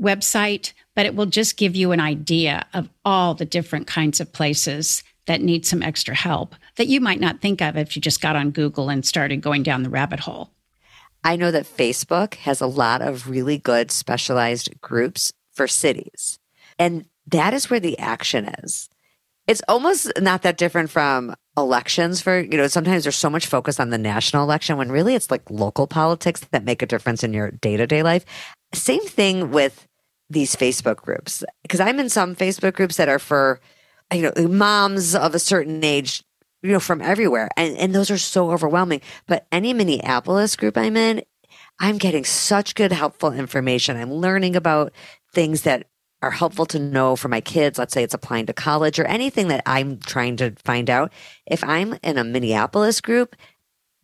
website, 0.00 0.72
but 0.94 1.06
it 1.06 1.14
will 1.14 1.26
just 1.26 1.56
give 1.56 1.74
you 1.74 1.92
an 1.92 2.00
idea 2.00 2.66
of 2.72 2.88
all 3.04 3.34
the 3.34 3.44
different 3.44 3.86
kinds 3.86 4.20
of 4.20 4.32
places 4.32 5.02
that 5.26 5.42
need 5.42 5.66
some 5.66 5.82
extra 5.82 6.14
help 6.14 6.54
that 6.76 6.88
you 6.88 7.00
might 7.00 7.20
not 7.20 7.40
think 7.40 7.60
of 7.60 7.76
if 7.76 7.94
you 7.94 8.02
just 8.02 8.20
got 8.20 8.36
on 8.36 8.50
Google 8.50 8.88
and 8.88 9.04
started 9.04 9.40
going 9.40 9.62
down 9.62 9.82
the 9.82 9.90
rabbit 9.90 10.20
hole? 10.20 10.50
I 11.22 11.36
know 11.36 11.50
that 11.50 11.66
Facebook 11.66 12.34
has 12.34 12.60
a 12.60 12.66
lot 12.66 13.02
of 13.02 13.28
really 13.28 13.58
good 13.58 13.90
specialized 13.90 14.80
groups 14.80 15.32
for 15.52 15.68
cities. 15.68 16.38
And 16.78 17.04
that 17.26 17.52
is 17.52 17.68
where 17.68 17.80
the 17.80 17.98
action 17.98 18.46
is. 18.62 18.88
It's 19.46 19.62
almost 19.68 20.10
not 20.20 20.42
that 20.42 20.58
different 20.58 20.90
from 20.90 21.34
elections 21.56 22.22
for, 22.22 22.40
you 22.40 22.56
know, 22.56 22.68
sometimes 22.68 23.02
there's 23.02 23.16
so 23.16 23.28
much 23.28 23.46
focus 23.46 23.80
on 23.80 23.90
the 23.90 23.98
national 23.98 24.44
election 24.44 24.76
when 24.76 24.90
really 24.90 25.14
it's 25.14 25.30
like 25.30 25.50
local 25.50 25.86
politics 25.86 26.40
that 26.52 26.64
make 26.64 26.82
a 26.82 26.86
difference 26.86 27.22
in 27.22 27.34
your 27.34 27.50
day 27.50 27.76
to 27.76 27.86
day 27.86 28.02
life. 28.02 28.24
Same 28.72 29.04
thing 29.04 29.50
with 29.50 29.86
these 30.30 30.54
Facebook 30.54 30.96
groups, 30.96 31.42
because 31.62 31.80
I'm 31.80 31.98
in 31.98 32.08
some 32.08 32.36
Facebook 32.36 32.74
groups 32.74 32.96
that 32.96 33.08
are 33.08 33.18
for 33.18 33.60
you 34.12 34.22
know, 34.22 34.48
moms 34.48 35.14
of 35.14 35.34
a 35.34 35.38
certain 35.38 35.82
age, 35.84 36.22
you 36.62 36.72
know, 36.72 36.80
from 36.80 37.00
everywhere. 37.00 37.48
And, 37.56 37.76
and 37.76 37.94
those 37.94 38.10
are 38.10 38.18
so 38.18 38.50
overwhelming. 38.50 39.00
But 39.26 39.46
any 39.52 39.72
Minneapolis 39.72 40.56
group 40.56 40.76
I'm 40.76 40.96
in, 40.96 41.22
I'm 41.78 41.98
getting 41.98 42.24
such 42.24 42.74
good, 42.74 42.92
helpful 42.92 43.32
information. 43.32 43.96
I'm 43.96 44.12
learning 44.12 44.56
about 44.56 44.92
things 45.32 45.62
that 45.62 45.86
are 46.22 46.30
helpful 46.30 46.66
to 46.66 46.78
know 46.78 47.16
for 47.16 47.28
my 47.28 47.40
kids. 47.40 47.78
Let's 47.78 47.94
say 47.94 48.02
it's 48.02 48.14
applying 48.14 48.46
to 48.46 48.52
college 48.52 48.98
or 48.98 49.06
anything 49.06 49.48
that 49.48 49.62
I'm 49.64 49.98
trying 49.98 50.36
to 50.36 50.54
find 50.64 50.90
out. 50.90 51.12
If 51.46 51.64
I'm 51.64 51.98
in 52.02 52.18
a 52.18 52.24
Minneapolis 52.24 53.00
group, 53.00 53.36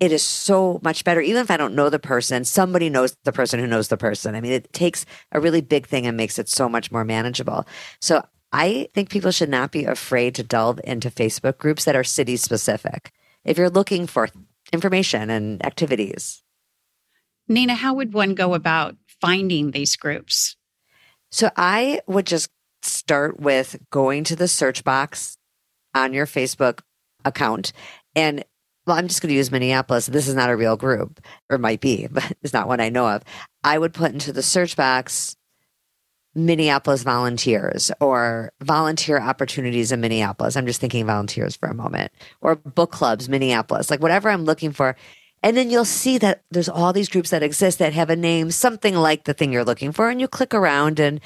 it 0.00 0.12
is 0.12 0.22
so 0.22 0.80
much 0.82 1.04
better. 1.04 1.20
Even 1.20 1.42
if 1.42 1.50
I 1.50 1.56
don't 1.56 1.74
know 1.74 1.90
the 1.90 1.98
person, 1.98 2.44
somebody 2.44 2.88
knows 2.88 3.16
the 3.24 3.32
person 3.32 3.60
who 3.60 3.66
knows 3.66 3.88
the 3.88 3.96
person. 3.96 4.34
I 4.34 4.40
mean, 4.40 4.52
it 4.52 4.72
takes 4.72 5.04
a 5.32 5.40
really 5.40 5.60
big 5.60 5.86
thing 5.86 6.06
and 6.06 6.16
makes 6.16 6.38
it 6.38 6.48
so 6.48 6.68
much 6.68 6.90
more 6.90 7.04
manageable. 7.04 7.66
So 8.00 8.22
I 8.52 8.88
think 8.94 9.10
people 9.10 9.30
should 9.30 9.48
not 9.48 9.72
be 9.72 9.84
afraid 9.84 10.34
to 10.36 10.42
delve 10.42 10.80
into 10.84 11.10
Facebook 11.10 11.58
groups 11.58 11.84
that 11.84 11.96
are 11.96 12.04
city 12.04 12.36
specific. 12.36 13.12
If 13.44 13.58
you're 13.58 13.70
looking 13.70 14.06
for 14.06 14.28
information 14.72 15.30
and 15.30 15.64
activities. 15.64 16.42
Nina, 17.48 17.74
how 17.74 17.94
would 17.94 18.12
one 18.12 18.34
go 18.34 18.54
about 18.54 18.96
finding 19.20 19.70
these 19.70 19.96
groups? 19.96 20.56
So 21.30 21.50
I 21.56 22.00
would 22.06 22.26
just 22.26 22.50
start 22.82 23.40
with 23.40 23.76
going 23.90 24.24
to 24.24 24.36
the 24.36 24.48
search 24.48 24.84
box 24.84 25.36
on 25.94 26.12
your 26.12 26.26
Facebook 26.26 26.80
account. 27.24 27.72
And 28.14 28.44
well, 28.86 28.96
I'm 28.96 29.08
just 29.08 29.20
going 29.20 29.30
to 29.30 29.36
use 29.36 29.50
Minneapolis. 29.50 30.06
This 30.06 30.28
is 30.28 30.34
not 30.34 30.50
a 30.50 30.56
real 30.56 30.76
group, 30.76 31.20
or 31.50 31.58
might 31.58 31.80
be, 31.80 32.06
but 32.10 32.32
it's 32.42 32.52
not 32.52 32.68
one 32.68 32.80
I 32.80 32.88
know 32.88 33.08
of. 33.08 33.22
I 33.64 33.78
would 33.78 33.92
put 33.92 34.12
into 34.12 34.32
the 34.32 34.42
search 34.42 34.76
box 34.76 35.36
Minneapolis 36.36 37.02
volunteers 37.02 37.90
or 37.98 38.52
volunteer 38.60 39.18
opportunities 39.18 39.90
in 39.90 40.02
Minneapolis. 40.02 40.54
I'm 40.54 40.66
just 40.66 40.80
thinking 40.80 41.06
volunteers 41.06 41.56
for 41.56 41.66
a 41.66 41.74
moment 41.74 42.12
or 42.42 42.56
book 42.56 42.92
clubs, 42.92 43.28
Minneapolis, 43.28 43.90
like 43.90 44.00
whatever 44.00 44.28
I'm 44.28 44.44
looking 44.44 44.70
for. 44.70 44.96
And 45.42 45.56
then 45.56 45.70
you'll 45.70 45.86
see 45.86 46.18
that 46.18 46.42
there's 46.50 46.68
all 46.68 46.92
these 46.92 47.08
groups 47.08 47.30
that 47.30 47.42
exist 47.42 47.78
that 47.78 47.94
have 47.94 48.10
a 48.10 48.16
name, 48.16 48.50
something 48.50 48.94
like 48.94 49.24
the 49.24 49.32
thing 49.32 49.50
you're 49.50 49.64
looking 49.64 49.92
for. 49.92 50.10
And 50.10 50.20
you 50.20 50.28
click 50.28 50.52
around 50.52 51.00
and 51.00 51.20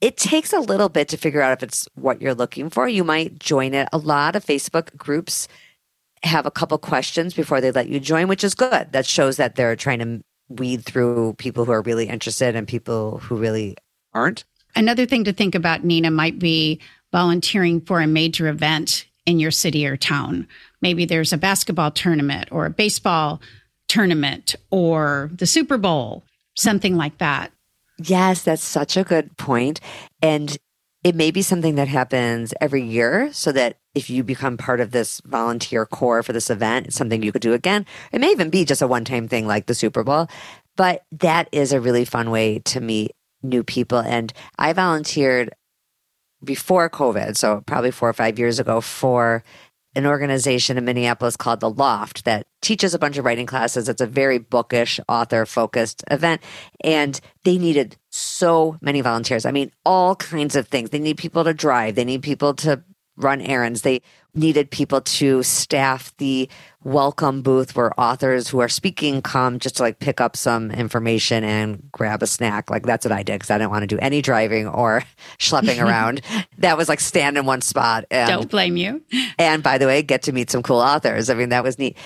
it 0.00 0.16
takes 0.16 0.52
a 0.52 0.60
little 0.60 0.88
bit 0.88 1.08
to 1.08 1.16
figure 1.16 1.42
out 1.42 1.52
if 1.52 1.62
it's 1.64 1.88
what 1.94 2.22
you're 2.22 2.34
looking 2.34 2.70
for. 2.70 2.88
You 2.88 3.02
might 3.02 3.40
join 3.40 3.74
it. 3.74 3.88
A 3.92 3.98
lot 3.98 4.36
of 4.36 4.44
Facebook 4.44 4.96
groups 4.96 5.48
have 6.22 6.46
a 6.46 6.50
couple 6.50 6.78
questions 6.78 7.34
before 7.34 7.60
they 7.60 7.72
let 7.72 7.88
you 7.88 7.98
join, 7.98 8.28
which 8.28 8.44
is 8.44 8.54
good. 8.54 8.92
That 8.92 9.06
shows 9.06 9.36
that 9.38 9.56
they're 9.56 9.76
trying 9.76 9.98
to 9.98 10.22
weed 10.48 10.84
through 10.84 11.34
people 11.38 11.64
who 11.64 11.72
are 11.72 11.82
really 11.82 12.08
interested 12.08 12.54
and 12.54 12.68
people 12.68 13.18
who 13.18 13.36
really 13.36 13.76
aren't. 14.18 14.44
Another 14.76 15.06
thing 15.06 15.24
to 15.24 15.32
think 15.32 15.54
about, 15.54 15.84
Nina, 15.84 16.10
might 16.10 16.38
be 16.38 16.80
volunteering 17.12 17.80
for 17.80 18.00
a 18.00 18.06
major 18.06 18.48
event 18.48 19.06
in 19.26 19.38
your 19.38 19.50
city 19.50 19.86
or 19.86 19.96
town. 19.96 20.46
Maybe 20.80 21.04
there's 21.04 21.32
a 21.32 21.38
basketball 21.38 21.90
tournament 21.90 22.48
or 22.52 22.66
a 22.66 22.70
baseball 22.70 23.40
tournament 23.88 24.54
or 24.70 25.30
the 25.32 25.46
Super 25.46 25.78
Bowl, 25.78 26.24
something 26.56 26.96
like 26.96 27.18
that. 27.18 27.52
Yes, 27.98 28.42
that's 28.42 28.62
such 28.62 28.96
a 28.96 29.04
good 29.04 29.36
point. 29.36 29.80
And 30.22 30.56
it 31.04 31.14
may 31.14 31.30
be 31.30 31.42
something 31.42 31.76
that 31.76 31.88
happens 31.88 32.52
every 32.60 32.82
year 32.82 33.32
so 33.32 33.52
that 33.52 33.76
if 33.94 34.10
you 34.10 34.22
become 34.22 34.56
part 34.56 34.80
of 34.80 34.90
this 34.90 35.20
volunteer 35.24 35.86
corps 35.86 36.22
for 36.22 36.32
this 36.32 36.50
event, 36.50 36.88
it's 36.88 36.96
something 36.96 37.22
you 37.22 37.32
could 37.32 37.42
do 37.42 37.52
again. 37.52 37.86
It 38.12 38.20
may 38.20 38.30
even 38.30 38.50
be 38.50 38.64
just 38.64 38.82
a 38.82 38.86
one 38.86 39.04
time 39.04 39.28
thing 39.28 39.46
like 39.46 39.66
the 39.66 39.74
Super 39.74 40.04
Bowl, 40.04 40.28
but 40.76 41.04
that 41.12 41.48
is 41.50 41.72
a 41.72 41.80
really 41.80 42.04
fun 42.04 42.30
way 42.30 42.60
to 42.60 42.80
meet 42.80 43.12
new 43.42 43.62
people. 43.62 43.98
And 43.98 44.32
I 44.58 44.72
volunteered 44.72 45.54
before 46.42 46.88
COVID, 46.88 47.36
so 47.36 47.62
probably 47.66 47.90
four 47.90 48.08
or 48.08 48.12
five 48.12 48.38
years 48.38 48.58
ago, 48.58 48.80
for 48.80 49.42
an 49.94 50.06
organization 50.06 50.78
in 50.78 50.84
Minneapolis 50.84 51.36
called 51.36 51.60
The 51.60 51.70
Loft 51.70 52.24
that 52.24 52.46
teaches 52.60 52.94
a 52.94 52.98
bunch 52.98 53.16
of 53.16 53.24
writing 53.24 53.46
classes. 53.46 53.88
It's 53.88 54.00
a 54.00 54.06
very 54.06 54.38
bookish, 54.38 55.00
author 55.08 55.46
focused 55.46 56.04
event. 56.10 56.42
And 56.82 57.20
they 57.44 57.58
needed 57.58 57.96
so 58.10 58.76
many 58.80 59.00
volunteers. 59.00 59.44
I 59.44 59.50
mean, 59.50 59.72
all 59.84 60.14
kinds 60.14 60.54
of 60.54 60.68
things. 60.68 60.90
They 60.90 60.98
need 60.98 61.16
people 61.16 61.42
to 61.44 61.54
drive, 61.54 61.94
they 61.94 62.04
need 62.04 62.22
people 62.22 62.54
to 62.54 62.84
run 63.16 63.40
errands. 63.40 63.82
They 63.82 64.02
needed 64.38 64.70
people 64.70 65.00
to 65.00 65.42
staff 65.42 66.16
the 66.16 66.48
welcome 66.84 67.42
booth 67.42 67.76
where 67.76 67.98
authors 68.00 68.48
who 68.48 68.60
are 68.60 68.68
speaking 68.68 69.20
come 69.20 69.58
just 69.58 69.76
to 69.76 69.82
like 69.82 69.98
pick 69.98 70.20
up 70.20 70.36
some 70.36 70.70
information 70.70 71.44
and 71.44 71.90
grab 71.92 72.22
a 72.22 72.26
snack. 72.26 72.70
Like 72.70 72.86
that's 72.86 73.04
what 73.04 73.12
I 73.12 73.22
did 73.22 73.34
because 73.34 73.50
I 73.50 73.58
didn't 73.58 73.70
want 73.70 73.82
to 73.82 73.86
do 73.86 73.98
any 73.98 74.22
driving 74.22 74.66
or 74.66 75.02
schlepping 75.38 75.82
around. 75.84 76.22
that 76.58 76.78
was 76.78 76.88
like 76.88 77.00
stand 77.00 77.36
in 77.36 77.46
one 77.46 77.60
spot. 77.60 78.04
And, 78.10 78.28
Don't 78.28 78.50
blame 78.50 78.76
you. 78.76 79.02
And 79.38 79.62
by 79.62 79.78
the 79.78 79.86
way, 79.86 80.02
get 80.02 80.22
to 80.22 80.32
meet 80.32 80.50
some 80.50 80.62
cool 80.62 80.80
authors. 80.80 81.30
I 81.30 81.34
mean, 81.34 81.50
that 81.50 81.64
was 81.64 81.78
neat. 81.78 81.96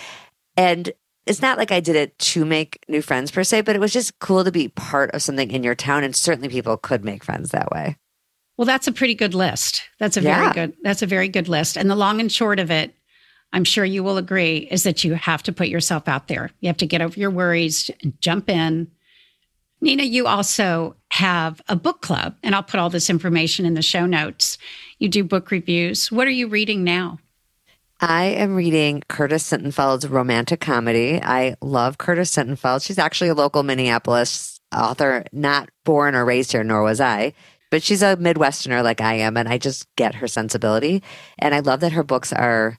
And 0.57 0.91
it's 1.27 1.43
not 1.43 1.59
like 1.59 1.71
I 1.71 1.81
did 1.81 1.97
it 1.97 2.19
to 2.19 2.45
make 2.45 2.85
new 2.89 3.03
friends 3.03 3.31
per 3.31 3.45
se, 3.45 3.61
but 3.63 3.77
it 3.77 3.79
was 3.79 3.93
just 3.93 4.19
cool 4.19 4.45
to 4.45 4.51
be 4.51 4.69
part 4.69 5.13
of 5.13 5.23
something 5.23 5.51
in 5.51 5.63
your 5.63 5.75
town. 5.75 6.03
And 6.03 6.17
certainly 6.17 6.49
people 6.49 6.77
could 6.77 7.05
make 7.05 7.23
friends 7.23 7.51
that 7.51 7.71
way. 7.71 7.97
Well, 8.63 8.67
that's 8.69 8.87
a 8.87 8.93
pretty 8.93 9.17
good 9.17 9.35
list. 9.35 9.83
That's 9.99 10.17
a 10.17 10.21
very 10.21 10.53
good 10.53 10.75
that's 10.85 11.03
a 11.03 11.07
very 11.07 11.27
good 11.27 11.49
list. 11.49 11.77
And 11.77 11.91
the 11.91 11.97
long 11.97 12.21
and 12.21 12.31
short 12.31 12.61
of 12.61 12.71
it, 12.71 12.95
I'm 13.53 13.65
sure 13.65 13.85
you 13.85 14.05
will 14.05 14.19
agree, 14.19 14.69
is 14.71 14.85
that 14.85 15.03
you 15.03 15.15
have 15.15 15.43
to 15.43 15.53
put 15.53 15.67
yourself 15.67 16.07
out 16.07 16.29
there. 16.29 16.49
You 16.61 16.69
have 16.69 16.77
to 16.77 16.87
get 16.87 17.03
over 17.03 17.19
your 17.19 17.33
worries 17.33 17.91
and 18.05 18.13
jump 18.21 18.49
in. 18.49 18.89
Nina, 19.81 20.05
you 20.05 20.29
also 20.29 20.95
have 21.09 21.61
a 21.69 21.75
book 21.75 22.03
club, 22.03 22.37
and 22.45 22.55
I'll 22.55 22.63
put 22.63 22.79
all 22.79 22.89
this 22.89 23.11
information 23.11 23.67
in 23.67 23.75
the 23.75 23.83
show 23.83 24.07
notes. 24.07 24.59
You 25.01 25.09
do 25.09 25.25
book 25.25 25.51
reviews. 25.51 26.13
What 26.13 26.29
are 26.29 26.31
you 26.31 26.47
reading 26.47 26.85
now? 26.85 27.19
I 27.99 28.27
am 28.27 28.55
reading 28.55 29.03
Curtis 29.09 29.43
Sittenfeld's 29.43 30.07
romantic 30.07 30.61
comedy. 30.61 31.21
I 31.21 31.57
love 31.61 31.99
Curtis 31.99 32.33
Sittenfeld. 32.33 32.87
She's 32.87 32.99
actually 32.99 33.31
a 33.31 33.35
local 33.35 33.65
Minneapolis 33.65 34.61
author, 34.73 35.25
not 35.33 35.69
born 35.85 36.15
or 36.15 36.25
raised 36.25 36.53
here, 36.53 36.63
nor 36.63 36.85
was 36.85 37.01
I 37.01 37.35
but 37.73 37.83
she's 37.83 38.03
a 38.03 38.19
Midwesterner 38.19 38.85
like 38.85 39.01
I 39.01 39.15
am, 39.15 39.39
and 39.39 39.49
I 39.49 39.57
just 39.57 39.89
get 39.97 40.17
her 40.17 40.29
sensibility. 40.29 41.03
And 41.39 41.55
I 41.55 41.61
love 41.61 41.81
that 41.81 41.93
her 41.93 42.03
books 42.05 42.31
are 42.31 42.79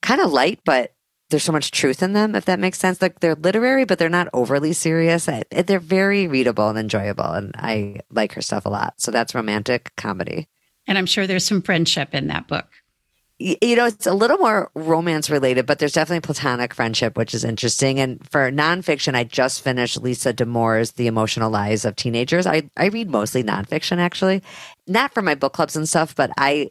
kind 0.00 0.20
of 0.20 0.32
light, 0.32 0.60
but 0.64 0.94
there's 1.28 1.42
so 1.42 1.50
much 1.50 1.72
truth 1.72 2.04
in 2.04 2.12
them, 2.12 2.36
if 2.36 2.44
that 2.44 2.60
makes 2.60 2.78
sense. 2.78 3.02
Like 3.02 3.18
they're 3.18 3.34
literary, 3.34 3.84
but 3.84 3.98
they're 3.98 4.08
not 4.08 4.28
overly 4.32 4.74
serious. 4.74 5.28
They're 5.50 5.80
very 5.80 6.28
readable 6.28 6.68
and 6.68 6.78
enjoyable. 6.78 7.24
And 7.24 7.50
I 7.56 8.00
like 8.10 8.34
her 8.34 8.42
stuff 8.42 8.64
a 8.64 8.68
lot. 8.68 8.94
So 8.98 9.10
that's 9.10 9.34
romantic 9.34 9.90
comedy. 9.96 10.46
And 10.86 10.98
I'm 10.98 11.06
sure 11.06 11.26
there's 11.26 11.44
some 11.44 11.60
friendship 11.60 12.14
in 12.14 12.28
that 12.28 12.46
book 12.46 12.68
you 13.38 13.76
know, 13.76 13.86
it's 13.86 14.06
a 14.06 14.14
little 14.14 14.38
more 14.38 14.70
romance 14.74 15.28
related, 15.28 15.66
but 15.66 15.78
there's 15.78 15.92
definitely 15.92 16.20
platonic 16.20 16.74
friendship, 16.74 17.16
which 17.16 17.34
is 17.34 17.44
interesting. 17.44 17.98
And 17.98 18.24
for 18.30 18.50
nonfiction, 18.52 19.14
I 19.14 19.24
just 19.24 19.62
finished 19.62 20.00
Lisa 20.00 20.32
Damour's 20.32 20.92
The 20.92 21.06
Emotional 21.06 21.50
Lives 21.50 21.84
of 21.84 21.96
Teenagers. 21.96 22.46
I, 22.46 22.70
I 22.76 22.86
read 22.86 23.10
mostly 23.10 23.42
nonfiction, 23.42 23.98
actually, 23.98 24.42
not 24.86 25.12
for 25.12 25.22
my 25.22 25.34
book 25.34 25.54
clubs 25.54 25.76
and 25.76 25.88
stuff, 25.88 26.14
but 26.14 26.30
I 26.38 26.70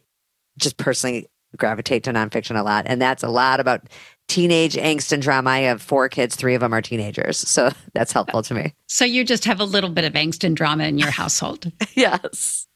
just 0.56 0.76
personally 0.76 1.28
gravitate 1.56 2.04
to 2.04 2.12
nonfiction 2.12 2.58
a 2.58 2.62
lot. 2.62 2.86
And 2.86 3.00
that's 3.00 3.22
a 3.22 3.28
lot 3.28 3.60
about 3.60 3.88
teenage 4.28 4.74
angst 4.74 5.12
and 5.12 5.22
drama. 5.22 5.50
I 5.50 5.58
have 5.60 5.82
four 5.82 6.08
kids, 6.08 6.36
three 6.36 6.54
of 6.54 6.60
them 6.60 6.72
are 6.72 6.82
teenagers. 6.82 7.36
So 7.36 7.70
that's 7.92 8.12
helpful 8.12 8.42
to 8.42 8.54
me. 8.54 8.74
So 8.86 9.04
you 9.04 9.24
just 9.24 9.44
have 9.44 9.60
a 9.60 9.64
little 9.64 9.90
bit 9.90 10.04
of 10.04 10.14
angst 10.14 10.44
and 10.44 10.56
drama 10.56 10.84
in 10.84 10.98
your 10.98 11.10
household. 11.10 11.70
yes. 11.94 12.66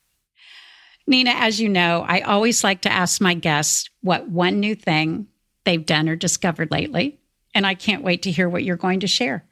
Nina, 1.07 1.31
as 1.31 1.61
you 1.61 1.69
know, 1.69 2.05
I 2.07 2.21
always 2.21 2.65
like 2.65 2.83
to 2.83 2.93
ask 2.93 3.21
my 3.21 3.35
guests 3.35 3.89
what 4.01 4.29
one 4.29 4.61
new 4.61 4.75
thing 4.75 5.29
they've 5.65 5.85
done 5.85 6.09
or 6.09 6.17
discovered 6.17 6.71
lately. 6.71 7.19
And 7.55 7.67
I 7.67 7.75
can't 7.75 8.03
wait 8.03 8.23
to 8.23 8.31
hear 8.31 8.49
what 8.49 8.65
you're 8.65 8.77
going 8.77 9.01
to 9.01 9.07
share. 9.07 9.45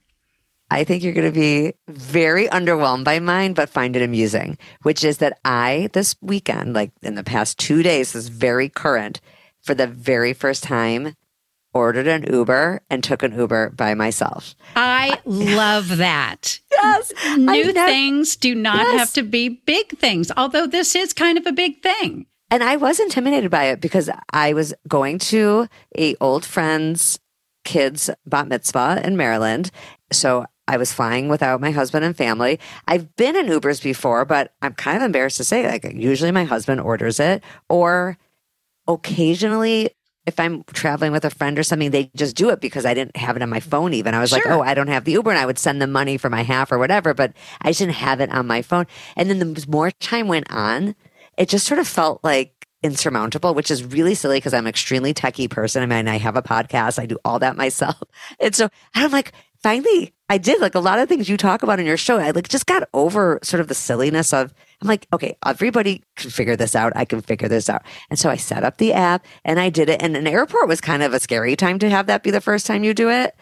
I 0.70 0.84
think 0.84 1.02
you're 1.02 1.12
going 1.12 1.32
to 1.32 1.40
be 1.40 1.74
very 1.88 2.48
underwhelmed 2.48 3.04
by 3.04 3.18
mine, 3.20 3.52
but 3.52 3.68
find 3.68 3.94
it 3.94 4.02
amusing, 4.02 4.58
which 4.82 5.04
is 5.04 5.18
that 5.18 5.38
I, 5.44 5.88
this 5.92 6.16
weekend, 6.20 6.74
like 6.74 6.90
in 7.02 7.14
the 7.14 7.22
past 7.22 7.58
two 7.58 7.82
days, 7.82 8.14
is 8.14 8.28
very 8.28 8.68
current, 8.68 9.20
for 9.62 9.74
the 9.74 9.86
very 9.86 10.32
first 10.32 10.62
time, 10.62 11.14
ordered 11.74 12.06
an 12.06 12.32
Uber 12.32 12.80
and 12.88 13.02
took 13.02 13.22
an 13.22 13.36
Uber 13.36 13.70
by 13.70 13.94
myself. 13.94 14.54
I 14.76 15.20
love 15.24 15.96
that. 15.98 16.60
yes. 16.72 17.12
New 17.36 17.72
things 17.72 18.36
do 18.36 18.54
not 18.54 18.78
yes. 18.78 18.98
have 18.98 19.12
to 19.14 19.22
be 19.22 19.48
big 19.48 19.98
things, 19.98 20.30
although 20.36 20.66
this 20.66 20.94
is 20.94 21.12
kind 21.12 21.36
of 21.36 21.46
a 21.46 21.52
big 21.52 21.82
thing. 21.82 22.26
And 22.50 22.62
I 22.62 22.76
was 22.76 23.00
intimidated 23.00 23.50
by 23.50 23.64
it 23.64 23.80
because 23.80 24.08
I 24.30 24.52
was 24.52 24.74
going 24.86 25.18
to 25.18 25.66
a 25.98 26.14
old 26.20 26.44
friend's 26.44 27.18
kids 27.64 28.10
bat 28.26 28.46
mitzvah 28.46 29.02
in 29.04 29.16
Maryland. 29.16 29.70
So 30.12 30.46
I 30.68 30.76
was 30.76 30.92
flying 30.92 31.28
without 31.28 31.60
my 31.60 31.72
husband 31.72 32.04
and 32.04 32.16
family. 32.16 32.60
I've 32.86 33.14
been 33.16 33.36
in 33.36 33.46
Ubers 33.46 33.82
before, 33.82 34.24
but 34.24 34.54
I'm 34.62 34.74
kind 34.74 34.96
of 34.96 35.02
embarrassed 35.02 35.38
to 35.38 35.44
say 35.44 35.66
like 35.66 35.84
usually 35.94 36.30
my 36.30 36.44
husband 36.44 36.80
orders 36.80 37.20
it 37.20 37.42
or 37.68 38.18
occasionally 38.86 39.90
if 40.26 40.40
I'm 40.40 40.64
traveling 40.72 41.12
with 41.12 41.24
a 41.24 41.30
friend 41.30 41.58
or 41.58 41.62
something, 41.62 41.90
they 41.90 42.10
just 42.16 42.34
do 42.34 42.50
it 42.50 42.60
because 42.60 42.86
I 42.86 42.94
didn't 42.94 43.16
have 43.16 43.36
it 43.36 43.42
on 43.42 43.50
my 43.50 43.60
phone 43.60 43.92
even. 43.92 44.14
I 44.14 44.20
was 44.20 44.30
sure. 44.30 44.38
like, 44.38 44.46
oh, 44.46 44.62
I 44.62 44.74
don't 44.74 44.88
have 44.88 45.04
the 45.04 45.12
Uber 45.12 45.30
and 45.30 45.38
I 45.38 45.46
would 45.46 45.58
send 45.58 45.82
them 45.82 45.92
money 45.92 46.16
for 46.16 46.30
my 46.30 46.42
half 46.42 46.72
or 46.72 46.78
whatever, 46.78 47.12
but 47.12 47.32
I 47.60 47.70
just 47.70 47.80
didn't 47.80 47.94
have 47.94 48.20
it 48.20 48.30
on 48.30 48.46
my 48.46 48.62
phone. 48.62 48.86
And 49.16 49.28
then 49.28 49.38
the 49.38 49.66
more 49.68 49.90
time 49.90 50.28
went 50.28 50.50
on, 50.50 50.94
it 51.36 51.48
just 51.48 51.66
sort 51.66 51.80
of 51.80 51.86
felt 51.86 52.24
like 52.24 52.64
insurmountable, 52.82 53.54
which 53.54 53.70
is 53.70 53.82
really 53.82 54.14
silly 54.14 54.36
because 54.36 54.54
I'm 54.54 54.66
an 54.66 54.68
extremely 54.68 55.14
techie 55.14 55.48
person. 55.48 55.82
I 55.82 55.86
mean, 55.86 56.06
I 56.06 56.18
have 56.18 56.36
a 56.36 56.42
podcast. 56.42 56.98
I 56.98 57.06
do 57.06 57.18
all 57.24 57.38
that 57.40 57.56
myself. 57.56 58.00
And 58.40 58.54
so 58.54 58.68
I'm 58.94 59.10
like, 59.10 59.32
finally, 59.64 60.12
I 60.28 60.36
did 60.36 60.60
like 60.60 60.74
a 60.74 60.80
lot 60.80 60.98
of 60.98 61.08
things 61.08 61.26
you 61.26 61.38
talk 61.38 61.62
about 61.62 61.80
in 61.80 61.86
your 61.86 61.96
show. 61.96 62.18
I 62.18 62.32
like 62.32 62.50
just 62.50 62.66
got 62.66 62.86
over 62.92 63.38
sort 63.42 63.62
of 63.62 63.68
the 63.68 63.74
silliness 63.74 64.34
of, 64.34 64.52
I'm 64.82 64.88
like, 64.88 65.08
okay, 65.10 65.38
everybody 65.42 66.02
can 66.16 66.28
figure 66.30 66.54
this 66.54 66.76
out. 66.76 66.92
I 66.94 67.06
can 67.06 67.22
figure 67.22 67.48
this 67.48 67.70
out. 67.70 67.82
And 68.10 68.18
so 68.18 68.28
I 68.28 68.36
set 68.36 68.62
up 68.62 68.76
the 68.76 68.92
app 68.92 69.24
and 69.42 69.58
I 69.58 69.70
did 69.70 69.88
it. 69.88 70.02
And 70.02 70.18
an 70.18 70.26
airport 70.26 70.68
was 70.68 70.82
kind 70.82 71.02
of 71.02 71.14
a 71.14 71.20
scary 71.20 71.56
time 71.56 71.78
to 71.78 71.88
have 71.88 72.08
that 72.08 72.22
be 72.22 72.30
the 72.30 72.42
first 72.42 72.66
time 72.66 72.84
you 72.84 72.92
do 72.92 73.08
it. 73.08 73.34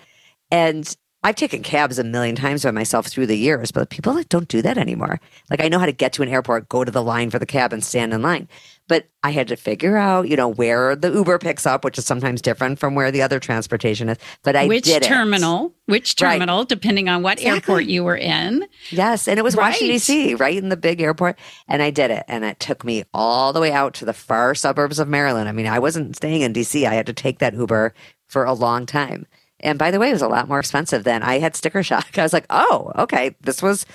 And 0.52 0.96
I've 1.24 1.35
taken 1.35 1.64
cabs 1.64 1.98
a 1.98 2.04
million 2.04 2.37
times 2.37 2.62
by 2.62 2.70
myself 2.70 3.08
through 3.08 3.26
the 3.26 3.38
years, 3.38 3.72
but 3.72 3.90
people 3.90 4.14
like 4.14 4.28
don't 4.28 4.46
do 4.46 4.62
that 4.62 4.78
anymore. 4.78 5.20
Like 5.50 5.61
I 5.61 5.68
know 5.68 5.80
how 5.80 5.87
to 5.87 5.92
get 5.92 6.12
to 6.14 6.22
an 6.22 6.28
airport, 6.28 6.68
go 6.68 6.85
to 6.85 6.92
the 6.92 7.02
line 7.02 7.30
for 7.30 7.40
the 7.40 7.46
cab 7.46 7.72
and 7.72 7.82
stand 7.82 8.14
in 8.14 8.22
line. 8.22 8.48
But 8.88 9.08
I 9.22 9.30
had 9.30 9.48
to 9.48 9.56
figure 9.56 9.96
out, 9.96 10.28
you 10.28 10.36
know, 10.36 10.48
where 10.48 10.96
the 10.96 11.10
Uber 11.10 11.38
picks 11.38 11.66
up, 11.66 11.84
which 11.84 11.98
is 11.98 12.04
sometimes 12.04 12.42
different 12.42 12.78
from 12.78 12.94
where 12.94 13.10
the 13.10 13.22
other 13.22 13.38
transportation 13.38 14.08
is. 14.08 14.18
But 14.42 14.56
I 14.56 14.66
which 14.66 14.84
did 14.84 15.02
terminal, 15.02 15.66
it. 15.66 15.72
which 15.92 16.16
terminal, 16.16 16.58
right. 16.58 16.68
depending 16.68 17.08
on 17.08 17.22
what 17.22 17.38
exactly. 17.38 17.56
airport 17.56 17.84
you 17.86 18.04
were 18.04 18.16
in. 18.16 18.66
Yes, 18.90 19.28
and 19.28 19.38
it 19.38 19.42
was 19.42 19.54
right. 19.54 19.68
Washington 19.68 19.94
D.C., 19.94 20.34
right 20.34 20.56
in 20.56 20.68
the 20.68 20.76
big 20.76 21.00
airport, 21.00 21.38
and 21.68 21.82
I 21.82 21.90
did 21.90 22.10
it, 22.10 22.24
and 22.28 22.44
it 22.44 22.58
took 22.58 22.84
me 22.84 23.04
all 23.14 23.52
the 23.52 23.60
way 23.60 23.72
out 23.72 23.94
to 23.94 24.04
the 24.04 24.12
far 24.12 24.54
suburbs 24.54 24.98
of 24.98 25.08
Maryland. 25.08 25.48
I 25.48 25.52
mean, 25.52 25.66
I 25.66 25.78
wasn't 25.78 26.16
staying 26.16 26.42
in 26.42 26.52
D.C. 26.52 26.84
I 26.84 26.94
had 26.94 27.06
to 27.06 27.12
take 27.12 27.38
that 27.38 27.54
Uber 27.54 27.94
for 28.26 28.44
a 28.44 28.52
long 28.52 28.86
time. 28.86 29.26
And 29.60 29.78
by 29.78 29.90
the 29.90 29.98
way, 29.98 30.10
it 30.10 30.14
was 30.14 30.22
a 30.22 30.28
lot 30.28 30.48
more 30.48 30.58
expensive 30.58 31.04
than 31.04 31.22
I 31.22 31.38
had 31.38 31.54
sticker 31.54 31.82
shock. 31.82 32.06
I 32.18 32.22
was 32.22 32.32
like, 32.32 32.46
oh, 32.50 32.92
okay, 32.96 33.36
this 33.40 33.62
was, 33.62 33.86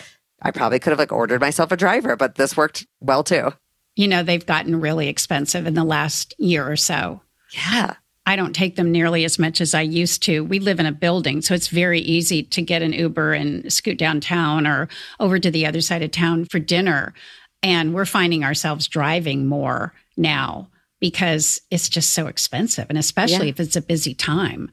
I 0.41 0.51
probably 0.51 0.79
could 0.79 0.91
have 0.91 0.99
like 0.99 1.11
ordered 1.11 1.41
myself 1.41 1.71
a 1.71 1.77
driver, 1.77 2.15
but 2.15 2.35
this 2.35 2.55
worked 2.55 2.87
well 3.01 3.23
too. 3.23 3.51
You 3.97 4.07
know, 4.07 4.21
they've 4.21 4.45
gotten 4.45 4.79
really 4.79 5.07
expensive 5.07 5.65
in 5.65 5.73
the 5.73 5.83
last 5.83 6.35
year 6.37 6.69
or 6.69 6.75
so. 6.75 7.19
Yeah. 7.49 7.95
I 8.27 8.35
don't 8.35 8.53
take 8.53 8.75
them 8.75 8.91
nearly 8.91 9.25
as 9.25 9.39
much 9.39 9.59
as 9.59 9.73
I 9.73 9.81
used 9.81 10.21
to. 10.23 10.43
We 10.43 10.59
live 10.59 10.79
in 10.79 10.85
a 10.85 10.91
building, 10.91 11.41
so 11.41 11.55
it's 11.55 11.69
very 11.69 12.01
easy 12.01 12.43
to 12.43 12.61
get 12.61 12.83
an 12.83 12.93
Uber 12.93 13.33
and 13.33 13.73
scoot 13.73 13.97
downtown 13.97 14.67
or 14.67 14.87
over 15.19 15.39
to 15.39 15.49
the 15.49 15.65
other 15.65 15.81
side 15.81 16.03
of 16.03 16.11
town 16.11 16.45
for 16.45 16.59
dinner. 16.59 17.15
And 17.63 17.95
we're 17.95 18.05
finding 18.05 18.43
ourselves 18.43 18.87
driving 18.87 19.47
more 19.47 19.93
now 20.15 20.69
because 20.99 21.59
it's 21.71 21.89
just 21.89 22.11
so 22.11 22.27
expensive. 22.27 22.85
And 22.89 22.99
especially 22.99 23.47
yeah. 23.47 23.51
if 23.51 23.59
it's 23.59 23.75
a 23.75 23.81
busy 23.81 24.13
time. 24.13 24.69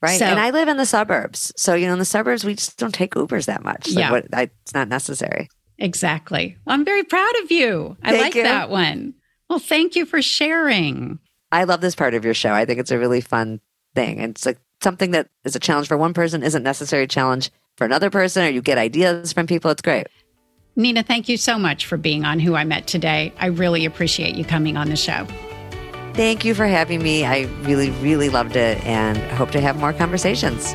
Right. 0.00 0.18
So, 0.18 0.24
and 0.24 0.40
I 0.40 0.48
live 0.48 0.68
in 0.68 0.78
the 0.78 0.86
suburbs. 0.86 1.52
So, 1.56 1.74
you 1.74 1.88
know, 1.88 1.92
in 1.92 1.98
the 1.98 2.06
suburbs, 2.06 2.42
we 2.42 2.54
just 2.54 2.78
don't 2.78 2.94
take 2.94 3.14
Ubers 3.14 3.46
that 3.46 3.62
much. 3.64 3.88
Like 3.88 3.98
yeah. 3.98 4.10
What, 4.12 4.26
I, 4.32 4.50
it's 4.62 4.72
not 4.72 4.88
necessary. 4.88 5.50
Exactly. 5.78 6.56
Well, 6.64 6.74
I'm 6.74 6.84
very 6.84 7.04
proud 7.04 7.32
of 7.42 7.50
you. 7.50 7.96
I 8.02 8.12
thank 8.12 8.22
like 8.22 8.34
you. 8.34 8.42
that 8.44 8.70
one. 8.70 9.14
Well, 9.48 9.58
thank 9.58 9.94
you 9.94 10.06
for 10.06 10.22
sharing. 10.22 11.18
I 11.52 11.64
love 11.64 11.80
this 11.80 11.94
part 11.94 12.14
of 12.14 12.24
your 12.24 12.34
show. 12.34 12.52
I 12.52 12.64
think 12.64 12.80
it's 12.80 12.90
a 12.90 12.98
really 12.98 13.20
fun 13.20 13.60
thing. 13.94 14.18
And 14.20 14.30
it's 14.30 14.46
like 14.46 14.58
something 14.82 15.12
that 15.12 15.28
is 15.44 15.56
a 15.56 15.60
challenge 15.60 15.88
for 15.88 15.96
one 15.96 16.14
person 16.14 16.42
isn't 16.42 16.62
necessarily 16.62 17.04
a 17.04 17.08
challenge 17.08 17.50
for 17.76 17.84
another 17.84 18.10
person, 18.10 18.44
or 18.44 18.48
you 18.48 18.62
get 18.62 18.78
ideas 18.78 19.32
from 19.32 19.46
people. 19.46 19.70
It's 19.70 19.82
great. 19.82 20.06
Nina, 20.76 21.02
thank 21.02 21.28
you 21.28 21.36
so 21.36 21.58
much 21.58 21.86
for 21.86 21.96
being 21.96 22.24
on 22.24 22.38
Who 22.38 22.54
I 22.54 22.64
Met 22.64 22.86
today. 22.86 23.32
I 23.38 23.46
really 23.46 23.84
appreciate 23.84 24.34
you 24.34 24.44
coming 24.44 24.76
on 24.76 24.90
the 24.90 24.96
show. 24.96 25.26
Thank 26.12 26.44
you 26.44 26.54
for 26.54 26.66
having 26.66 27.02
me. 27.02 27.24
I 27.24 27.42
really, 27.62 27.90
really 27.90 28.28
loved 28.28 28.56
it 28.56 28.82
and 28.84 29.18
hope 29.32 29.50
to 29.52 29.60
have 29.60 29.78
more 29.78 29.92
conversations. 29.92 30.74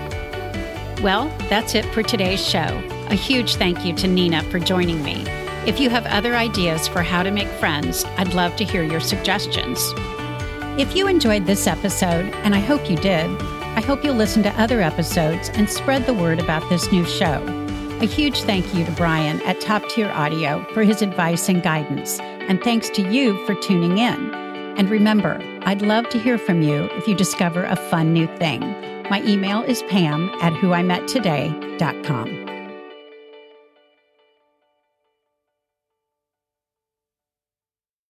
Well, 1.02 1.36
that's 1.50 1.74
it 1.74 1.86
for 1.94 2.04
today's 2.04 2.48
show. 2.48 2.80
A 3.10 3.16
huge 3.16 3.56
thank 3.56 3.84
you 3.84 3.92
to 3.96 4.08
Nina 4.08 4.44
for 4.44 4.60
joining 4.60 5.04
me. 5.04 5.24
If 5.66 5.80
you 5.80 5.90
have 5.90 6.06
other 6.06 6.36
ideas 6.36 6.88
for 6.88 7.02
how 7.02 7.24
to 7.24 7.32
make 7.32 7.48
friends, 7.48 8.06
I'd 8.18 8.36
love 8.36 8.56
to 8.58 8.64
hear 8.64 8.84
your 8.84 9.00
suggestions. 9.00 9.80
If 10.78 10.96
you 10.96 11.08
enjoyed 11.08 11.48
this 11.48 11.66
episode, 11.66 12.32
and 12.44 12.54
I 12.54 12.60
hope 12.60 12.88
you 12.88 12.98
did, 12.98 13.32
I 13.42 13.82
hope 13.82 14.04
you'll 14.04 14.14
listen 14.14 14.44
to 14.44 14.62
other 14.62 14.80
episodes 14.80 15.50
and 15.50 15.68
spread 15.68 16.06
the 16.06 16.14
word 16.14 16.38
about 16.38 16.70
this 16.70 16.92
new 16.92 17.04
show. 17.06 17.44
A 18.00 18.06
huge 18.06 18.44
thank 18.44 18.72
you 18.76 18.86
to 18.86 18.92
Brian 18.92 19.42
at 19.42 19.60
Top 19.60 19.88
Tier 19.90 20.10
Audio 20.12 20.64
for 20.72 20.84
his 20.84 21.02
advice 21.02 21.50
and 21.50 21.64
guidance, 21.64 22.20
and 22.20 22.62
thanks 22.62 22.90
to 22.92 23.12
you 23.12 23.44
for 23.48 23.56
tuning 23.56 23.98
in. 23.98 24.36
And 24.78 24.88
remember, 24.88 25.40
I'd 25.64 25.82
love 25.82 26.10
to 26.10 26.20
hear 26.20 26.38
from 26.38 26.62
you 26.62 26.84
if 26.92 27.08
you 27.08 27.16
discover 27.16 27.64
a 27.64 27.76
fun 27.76 28.14
new 28.14 28.28
thing. 28.38 28.91
My 29.12 29.22
email 29.24 29.62
is 29.64 29.84
pam 29.90 30.30
at 30.42 30.54
whoimettoday.com. 30.54 32.51